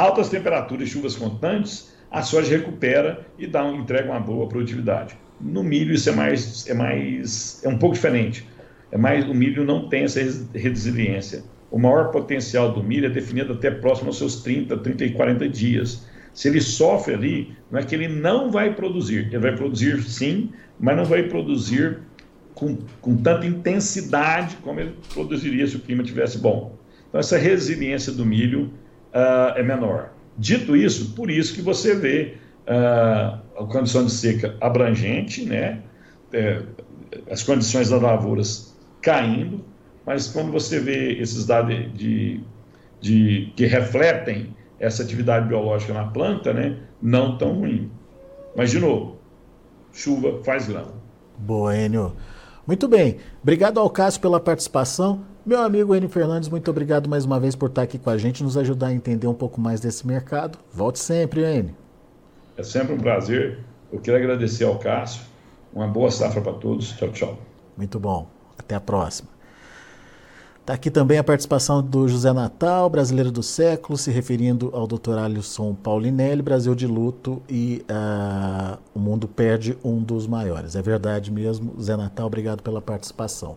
altas 0.00 0.28
temperaturas 0.28 0.88
e 0.88 0.90
chuvas 0.90 1.14
constantes, 1.14 1.92
a 2.10 2.22
soja 2.22 2.56
recupera 2.56 3.26
e 3.38 3.46
dá 3.46 3.64
um, 3.64 3.80
entrega 3.80 4.10
uma 4.10 4.20
boa 4.20 4.48
produtividade. 4.48 5.14
No 5.40 5.62
milho 5.62 5.94
isso 5.94 6.08
é 6.08 6.12
mais, 6.12 6.66
é 6.68 6.74
mais, 6.74 7.62
é 7.64 7.68
um 7.68 7.78
pouco 7.78 7.94
diferente. 7.94 8.46
É 8.90 8.98
mais, 8.98 9.28
o 9.28 9.34
milho 9.34 9.64
não 9.64 9.88
tem 9.88 10.04
essa 10.04 10.20
resiliência. 10.54 11.44
O 11.70 11.78
maior 11.78 12.10
potencial 12.10 12.72
do 12.72 12.82
milho 12.82 13.06
é 13.06 13.10
definido 13.10 13.52
até 13.52 13.70
próximo 13.70 14.08
aos 14.08 14.18
seus 14.18 14.42
30, 14.42 14.76
30 14.78 15.04
e 15.04 15.10
40 15.12 15.48
dias. 15.48 16.04
Se 16.32 16.48
ele 16.48 16.60
sofre 16.60 17.14
ali, 17.14 17.56
não 17.70 17.80
é 17.80 17.82
que 17.82 17.94
ele 17.94 18.08
não 18.08 18.50
vai 18.50 18.74
produzir, 18.74 19.26
ele 19.26 19.38
vai 19.38 19.54
produzir 19.54 20.02
sim, 20.02 20.50
mas 20.78 20.96
não 20.96 21.04
vai 21.04 21.24
produzir 21.24 21.98
com, 22.54 22.78
com 23.00 23.16
tanta 23.16 23.46
intensidade 23.46 24.56
como 24.62 24.80
ele 24.80 24.94
produziria 25.12 25.66
se 25.66 25.76
o 25.76 25.80
clima 25.80 26.02
tivesse 26.02 26.38
bom. 26.38 26.78
Então, 27.08 27.20
essa 27.20 27.36
resiliência 27.36 28.12
do 28.12 28.24
milho 28.24 28.72
uh, 29.12 29.56
é 29.56 29.62
menor. 29.62 30.12
Dito 30.38 30.76
isso, 30.76 31.12
por 31.14 31.30
isso 31.30 31.54
que 31.54 31.62
você 31.62 31.94
vê 31.94 32.34
uh, 32.66 33.38
a 33.58 33.66
condição 33.70 34.04
de 34.04 34.12
seca 34.12 34.56
abrangente, 34.60 35.44
né? 35.44 35.80
É, 36.32 36.62
as 37.28 37.42
condições 37.42 37.90
das 37.90 38.00
lavouras 38.00 38.76
caindo, 39.02 39.64
mas 40.06 40.28
quando 40.28 40.52
você 40.52 40.78
vê 40.78 41.14
esses 41.14 41.44
dados 41.44 41.74
de, 41.94 42.40
de, 43.00 43.52
que 43.56 43.66
refletem 43.66 44.54
essa 44.80 45.02
atividade 45.02 45.46
biológica 45.46 45.92
na 45.92 46.06
planta, 46.06 46.52
né, 46.54 46.78
não 47.00 47.36
tão 47.36 47.52
ruim. 47.52 47.92
Mas, 48.56 48.70
de 48.70 48.80
novo, 48.80 49.16
chuva 49.92 50.42
faz 50.42 50.66
grão. 50.66 50.88
Boa, 51.38 51.76
Enio. 51.76 52.16
Muito 52.66 52.88
bem. 52.88 53.18
Obrigado 53.42 53.78
ao 53.78 53.90
Cássio 53.90 54.20
pela 54.20 54.40
participação. 54.40 55.20
Meu 55.44 55.60
amigo 55.62 55.94
Enio 55.94 56.08
Fernandes, 56.08 56.48
muito 56.48 56.70
obrigado 56.70 57.08
mais 57.08 57.24
uma 57.24 57.38
vez 57.38 57.54
por 57.54 57.68
estar 57.68 57.82
aqui 57.82 57.98
com 57.98 58.10
a 58.10 58.18
gente, 58.18 58.42
nos 58.42 58.56
ajudar 58.56 58.88
a 58.88 58.92
entender 58.92 59.26
um 59.26 59.34
pouco 59.34 59.60
mais 59.60 59.80
desse 59.80 60.06
mercado. 60.06 60.58
Volte 60.72 60.98
sempre, 60.98 61.42
Enio. 61.42 61.74
É 62.56 62.62
sempre 62.62 62.94
um 62.94 62.98
prazer. 62.98 63.58
Eu 63.92 64.00
quero 64.00 64.16
agradecer 64.16 64.64
ao 64.64 64.78
Cássio. 64.78 65.22
Uma 65.72 65.86
boa 65.86 66.10
safra 66.10 66.40
para 66.40 66.52
todos. 66.54 66.92
Tchau, 66.92 67.08
tchau. 67.10 67.38
Muito 67.76 67.98
bom. 67.98 68.28
Até 68.58 68.74
a 68.74 68.80
próxima. 68.80 69.39
Está 70.60 70.74
aqui 70.74 70.90
também 70.90 71.18
a 71.18 71.24
participação 71.24 71.82
do 71.82 72.06
José 72.06 72.32
Natal, 72.32 72.88
brasileiro 72.88 73.32
do 73.32 73.42
século, 73.42 73.96
se 73.96 74.10
referindo 74.10 74.70
ao 74.74 74.86
Dr. 74.86 75.18
Alisson 75.18 75.74
Paulinelli, 75.74 76.42
Brasil 76.42 76.74
de 76.74 76.86
luto 76.86 77.42
e 77.48 77.84
uh, 77.90 78.78
o 78.94 79.00
mundo 79.00 79.26
perde 79.26 79.76
um 79.82 80.00
dos 80.00 80.26
maiores. 80.26 80.76
É 80.76 80.82
verdade 80.82 81.30
mesmo. 81.32 81.74
Zé 81.80 81.96
Natal, 81.96 82.26
obrigado 82.26 82.62
pela 82.62 82.80
participação. 82.80 83.56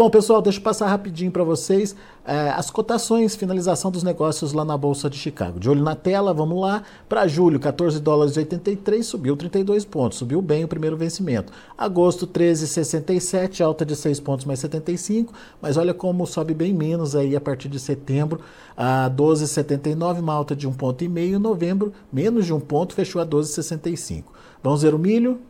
Bom, 0.00 0.08
pessoal, 0.08 0.40
deixa 0.40 0.58
eu 0.58 0.62
passar 0.62 0.86
rapidinho 0.86 1.30
para 1.30 1.44
vocês 1.44 1.94
é, 2.24 2.48
as 2.48 2.70
cotações, 2.70 3.36
finalização 3.36 3.90
dos 3.90 4.02
negócios 4.02 4.54
lá 4.54 4.64
na 4.64 4.74
Bolsa 4.74 5.10
de 5.10 5.18
Chicago. 5.18 5.60
De 5.60 5.68
olho 5.68 5.82
na 5.82 5.94
tela, 5.94 6.32
vamos 6.32 6.58
lá. 6.58 6.82
Para 7.06 7.26
julho, 7.26 7.60
14 7.60 8.00
dólares 8.00 8.34
e 8.34 8.38
83, 8.38 9.04
subiu 9.04 9.36
32 9.36 9.84
pontos, 9.84 10.16
subiu 10.16 10.40
bem 10.40 10.64
o 10.64 10.68
primeiro 10.68 10.96
vencimento. 10.96 11.52
Agosto, 11.76 12.26
13,67, 12.26 13.62
alta 13.62 13.84
de 13.84 13.94
6 13.94 14.20
pontos 14.20 14.46
mais 14.46 14.60
75, 14.60 15.34
mas 15.60 15.76
olha 15.76 15.92
como 15.92 16.26
sobe 16.26 16.54
bem 16.54 16.72
menos 16.72 17.14
aí 17.14 17.36
a 17.36 17.40
partir 17.40 17.68
de 17.68 17.78
setembro, 17.78 18.40
a 18.74 19.10
12,79, 19.14 20.20
uma 20.20 20.32
alta 20.32 20.56
de 20.56 20.66
1,5 20.66 20.76
ponto. 20.78 21.04
E 21.04 21.10
meio. 21.10 21.38
Novembro, 21.38 21.92
menos 22.10 22.46
de 22.46 22.54
um 22.54 22.60
ponto, 22.60 22.94
fechou 22.94 23.20
a 23.20 23.26
12,65. 23.26 24.24
Vamos 24.62 24.80
ver 24.80 24.94
o 24.94 24.98
milho. 24.98 25.40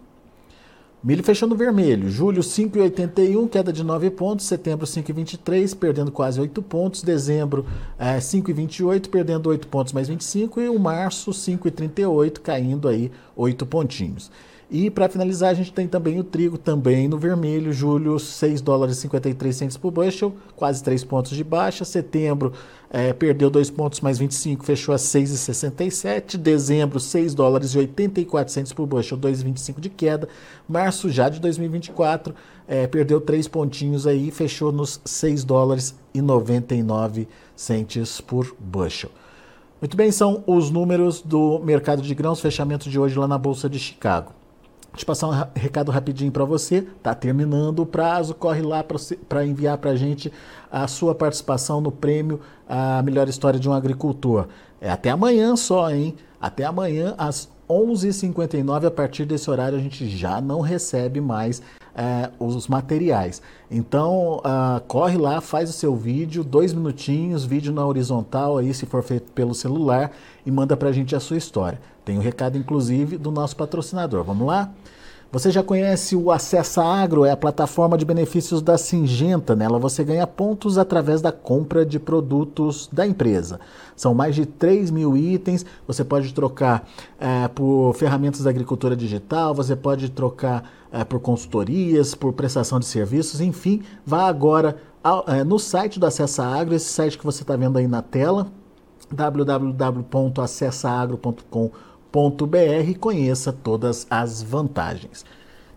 Milho 1.03 1.25
fechou 1.25 1.49
no 1.49 1.57
vermelho. 1.57 2.11
Julho 2.11 2.43
5,81, 2.43 3.49
queda 3.49 3.73
de 3.73 3.83
9 3.83 4.11
pontos. 4.11 4.45
Setembro 4.45 4.87
5,23, 4.87 5.75
perdendo 5.75 6.13
quase 6.13 6.39
8 6.39 6.61
pontos. 6.61 7.03
Dezembro 7.03 7.65
é, 7.99 8.19
5,28, 8.19 9.09
perdendo 9.09 9.49
8 9.49 9.67
pontos 9.69 9.95
mais 9.95 10.09
25. 10.09 10.61
E 10.61 10.69
o 10.69 10.79
março 10.79 11.31
5,38, 11.31 12.41
caindo 12.41 12.87
aí 12.87 13.11
8 13.35 13.65
pontinhos. 13.65 14.31
E 14.73 14.89
para 14.89 15.09
finalizar, 15.09 15.51
a 15.51 15.55
gente 15.55 15.73
tem 15.73 15.89
também 15.89 16.21
o 16.21 16.23
trigo, 16.23 16.57
também 16.57 17.09
no 17.09 17.19
vermelho, 17.19 17.73
julho 17.73 18.21
6 18.21 18.61
dólares 18.61 18.99
e 18.99 19.01
53 19.01 19.57
centos 19.57 19.77
por 19.77 19.91
bushel, 19.91 20.33
quase 20.55 20.81
3 20.85 21.03
pontos 21.03 21.33
de 21.33 21.43
baixa. 21.43 21.85
Setembro 21.85 22.53
é, 22.89 23.13
perdeu 23.13 23.51
2 23.51 23.69
pontos 23.71 24.01
mais 24.01 24.17
25, 24.17 24.65
fechou 24.65 24.95
a 24.95 24.97
6,67. 24.97 26.37
Dezembro 26.37 27.01
6 27.01 27.35
dólares 27.35 27.75
e 27.75 27.79
84 27.79 28.55
centos 28.55 28.73
por 28.73 28.87
bushel, 28.87 29.19
2,25 29.19 29.81
de 29.81 29.91
queda. 29.91 30.29
Março 30.69 31.11
já 31.11 31.29
de 31.29 31.41
2024 31.41 32.33
é, 32.69 32.87
perdeu 32.87 33.21
3 33.21 33.49
pontinhos 33.49 34.07
aí, 34.07 34.31
fechou 34.31 34.71
nos 34.71 35.01
6 35.05 35.43
dólares 35.43 35.97
e 36.15 36.23
99 36.23 37.27
centos 37.57 38.21
por 38.21 38.55
bushel. 38.57 39.11
Muito 39.81 39.97
bem, 39.97 40.13
são 40.13 40.45
os 40.47 40.71
números 40.71 41.21
do 41.21 41.59
mercado 41.59 42.03
de 42.03 42.15
grãos, 42.15 42.39
fechamento 42.41 42.89
de 42.89 43.01
hoje 43.01 43.19
lá 43.19 43.27
na 43.27 43.39
Bolsa 43.39 43.69
de 43.69 43.81
Chicago. 43.81 44.40
Deixa 44.93 45.03
eu 45.03 45.07
passar 45.07 45.29
um 45.29 45.47
recado 45.55 45.91
rapidinho 45.91 46.33
para 46.33 46.45
você. 46.45 46.83
Tá 47.03 47.15
terminando 47.15 47.81
o 47.81 47.87
prazo, 47.87 48.35
corre 48.35 48.63
lá 48.63 48.85
para 49.29 49.47
enviar 49.47 49.79
para 49.79 49.93
a 49.93 49.97
gente 49.97 50.33
a 50.71 50.87
sua 50.89 51.15
participação 51.15 51.81
no 51.81 51.93
prêmio 51.93 52.41
A 52.69 53.03
Melhor 53.03 53.29
História 53.29 53.59
de 53.59 53.69
um 53.69 53.73
Agricultor. 53.73 54.49
É 54.81 54.91
até 54.91 55.11
amanhã 55.11 55.55
só, 55.57 55.91
hein? 55.91 56.17
Até 56.41 56.65
amanhã 56.65 57.15
às 57.17 57.49
11h59. 57.69 58.87
A 58.87 58.91
partir 58.91 59.25
desse 59.25 59.49
horário 59.49 59.79
a 59.79 59.81
gente 59.81 60.09
já 60.09 60.41
não 60.41 60.61
recebe 60.61 61.21
mais 61.21 61.63
é, 61.95 62.31
os 62.39 62.67
materiais. 62.67 63.41
Então, 63.71 64.39
uh, 64.39 64.81
corre 64.89 65.17
lá, 65.17 65.41
faz 65.41 65.71
o 65.71 65.73
seu 65.73 65.95
vídeo, 65.95 66.43
dois 66.43 66.73
minutinhos, 66.73 67.45
vídeo 67.45 67.73
na 67.73 67.87
horizontal 67.87 68.59
aí, 68.59 68.73
se 68.75 68.87
for 68.87 69.03
feito 69.03 69.31
pelo 69.33 69.55
celular, 69.55 70.11
e 70.45 70.51
manda 70.51 70.77
para 70.77 70.89
a 70.89 70.93
gente 70.93 71.15
a 71.15 71.21
sua 71.21 71.37
história. 71.37 71.81
Tem 72.11 72.19
um 72.19 72.23
recado, 72.23 72.59
inclusive, 72.59 73.17
do 73.17 73.31
nosso 73.31 73.55
patrocinador. 73.55 74.25
Vamos 74.25 74.45
lá? 74.45 74.73
Você 75.31 75.49
já 75.49 75.63
conhece 75.63 76.17
o 76.17 76.33
Acessa 76.33 76.83
Agro, 76.83 77.25
é 77.25 77.31
a 77.31 77.37
plataforma 77.37 77.97
de 77.97 78.05
benefícios 78.05 78.61
da 78.61 78.77
Singenta. 78.77 79.55
Nela 79.55 79.79
você 79.79 80.03
ganha 80.03 80.27
pontos 80.27 80.77
através 80.77 81.23
da 81.23 81.31
compra 81.31 81.87
de 81.87 82.01
produtos 82.01 82.89
da 82.93 83.07
empresa. 83.07 83.61
São 83.95 84.13
mais 84.13 84.35
de 84.35 84.45
3 84.45 84.91
mil 84.91 85.17
itens. 85.17 85.65
Você 85.87 86.03
pode 86.03 86.35
trocar 86.35 86.85
é, 87.17 87.47
por 87.47 87.95
ferramentas 87.95 88.41
da 88.41 88.51
agricultura 88.51 88.97
digital, 88.97 89.55
você 89.55 89.77
pode 89.77 90.09
trocar 90.09 90.69
é, 90.91 91.05
por 91.05 91.21
consultorias, 91.21 92.13
por 92.13 92.33
prestação 92.33 92.81
de 92.81 92.87
serviços, 92.87 93.41
enfim. 93.41 93.85
Vá 94.05 94.27
agora 94.27 94.79
ao, 95.01 95.25
é, 95.29 95.45
no 95.45 95.61
site 95.61 96.01
do 96.01 96.07
Acessa 96.07 96.45
Agro, 96.45 96.75
esse 96.75 96.93
site 96.93 97.17
que 97.17 97.25
você 97.25 97.43
está 97.43 97.55
vendo 97.55 97.79
aí 97.79 97.87
na 97.87 98.03
tela, 98.03 98.49
www.acessaagro.com.br 99.15 101.90
e 102.87 102.95
conheça 102.95 103.53
todas 103.53 104.07
as 104.11 104.43
vantagens. 104.43 105.25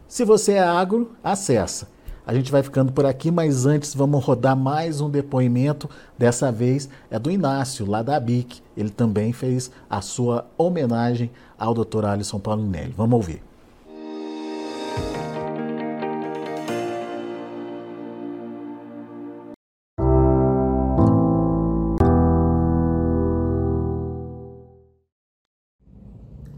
Se 0.07 0.25
você 0.25 0.53
é 0.53 0.63
agro, 0.63 1.11
acessa. 1.23 1.87
A 2.25 2.33
gente 2.33 2.51
vai 2.51 2.63
ficando 2.63 2.93
por 2.93 3.05
aqui, 3.05 3.29
mas 3.29 3.65
antes 3.65 3.93
vamos 3.93 4.23
rodar 4.23 4.55
mais 4.55 5.01
um 5.01 5.09
depoimento. 5.09 5.89
Dessa 6.17 6.51
vez 6.51 6.87
é 7.11 7.19
do 7.19 7.29
Inácio, 7.29 7.85
lá 7.85 8.01
da 8.01 8.19
BIC. 8.19 8.61
Ele 8.77 8.89
também 8.89 9.33
fez 9.33 9.69
a 9.89 9.99
sua 10.01 10.45
homenagem 10.57 11.29
ao 11.57 11.73
Dr. 11.73 12.05
Alisson 12.05 12.39
Paulinelli. 12.39 12.93
Vamos 12.95 13.15
ouvir. 13.15 13.52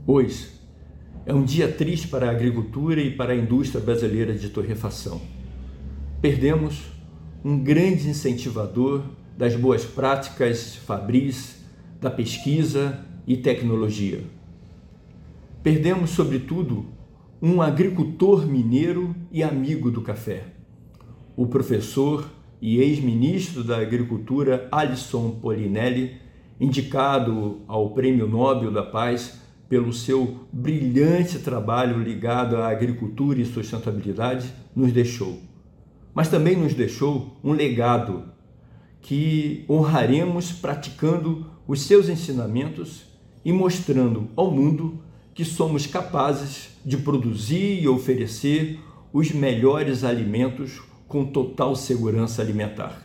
Hoje 0.07 0.49
é 1.25 1.33
um 1.33 1.43
dia 1.43 1.67
triste 1.67 2.09
para 2.09 2.27
a 2.27 2.31
agricultura 2.31 3.01
e 3.01 3.09
para 3.09 3.33
a 3.33 3.35
indústria 3.35 3.83
brasileira 3.83 4.35
de 4.35 4.49
torrefação. 4.49 5.19
Perdemos 6.21 6.83
um 7.43 7.57
grande 7.57 8.07
incentivador 8.07 9.01
das 9.35 9.55
boas 9.55 9.83
práticas 9.83 10.75
fabris, 10.75 11.65
da 11.99 12.11
pesquisa 12.11 13.03
e 13.25 13.35
tecnologia. 13.35 14.21
Perdemos, 15.63 16.11
sobretudo, 16.11 16.85
um 17.41 17.59
agricultor 17.59 18.45
mineiro 18.45 19.15
e 19.31 19.41
amigo 19.41 19.89
do 19.89 20.03
café, 20.03 20.43
o 21.35 21.47
professor 21.47 22.29
e 22.61 22.77
ex-ministro 22.77 23.63
da 23.63 23.79
Agricultura 23.79 24.67
Alisson 24.71 25.31
Polinelli, 25.31 26.17
indicado 26.59 27.61
ao 27.67 27.89
Prêmio 27.89 28.27
Nobel 28.27 28.71
da 28.71 28.83
Paz 28.83 29.43
pelo 29.67 29.91
seu 29.91 30.47
brilhante 30.51 31.39
trabalho 31.39 32.01
ligado 32.01 32.57
à 32.57 32.69
agricultura 32.69 33.39
e 33.39 33.45
sustentabilidade, 33.45 34.53
nos 34.75 34.91
deixou. 34.91 35.39
Mas 36.13 36.29
também 36.29 36.55
nos 36.55 36.73
deixou 36.73 37.37
um 37.43 37.51
legado 37.51 38.23
que 39.01 39.65
honraremos 39.69 40.51
praticando 40.51 41.45
os 41.67 41.81
seus 41.81 42.09
ensinamentos 42.09 43.03
e 43.43 43.51
mostrando 43.51 44.29
ao 44.35 44.49
mundo 44.49 44.99
que 45.33 45.43
somos 45.43 45.85
capazes 45.85 46.69
de 46.85 46.97
produzir 46.97 47.81
e 47.81 47.87
oferecer 47.87 48.79
os 49.11 49.31
melhores 49.31 50.03
alimentos 50.03 50.81
com 51.07 51.25
total 51.25 51.75
segurança 51.75 52.41
alimentar. 52.41 53.04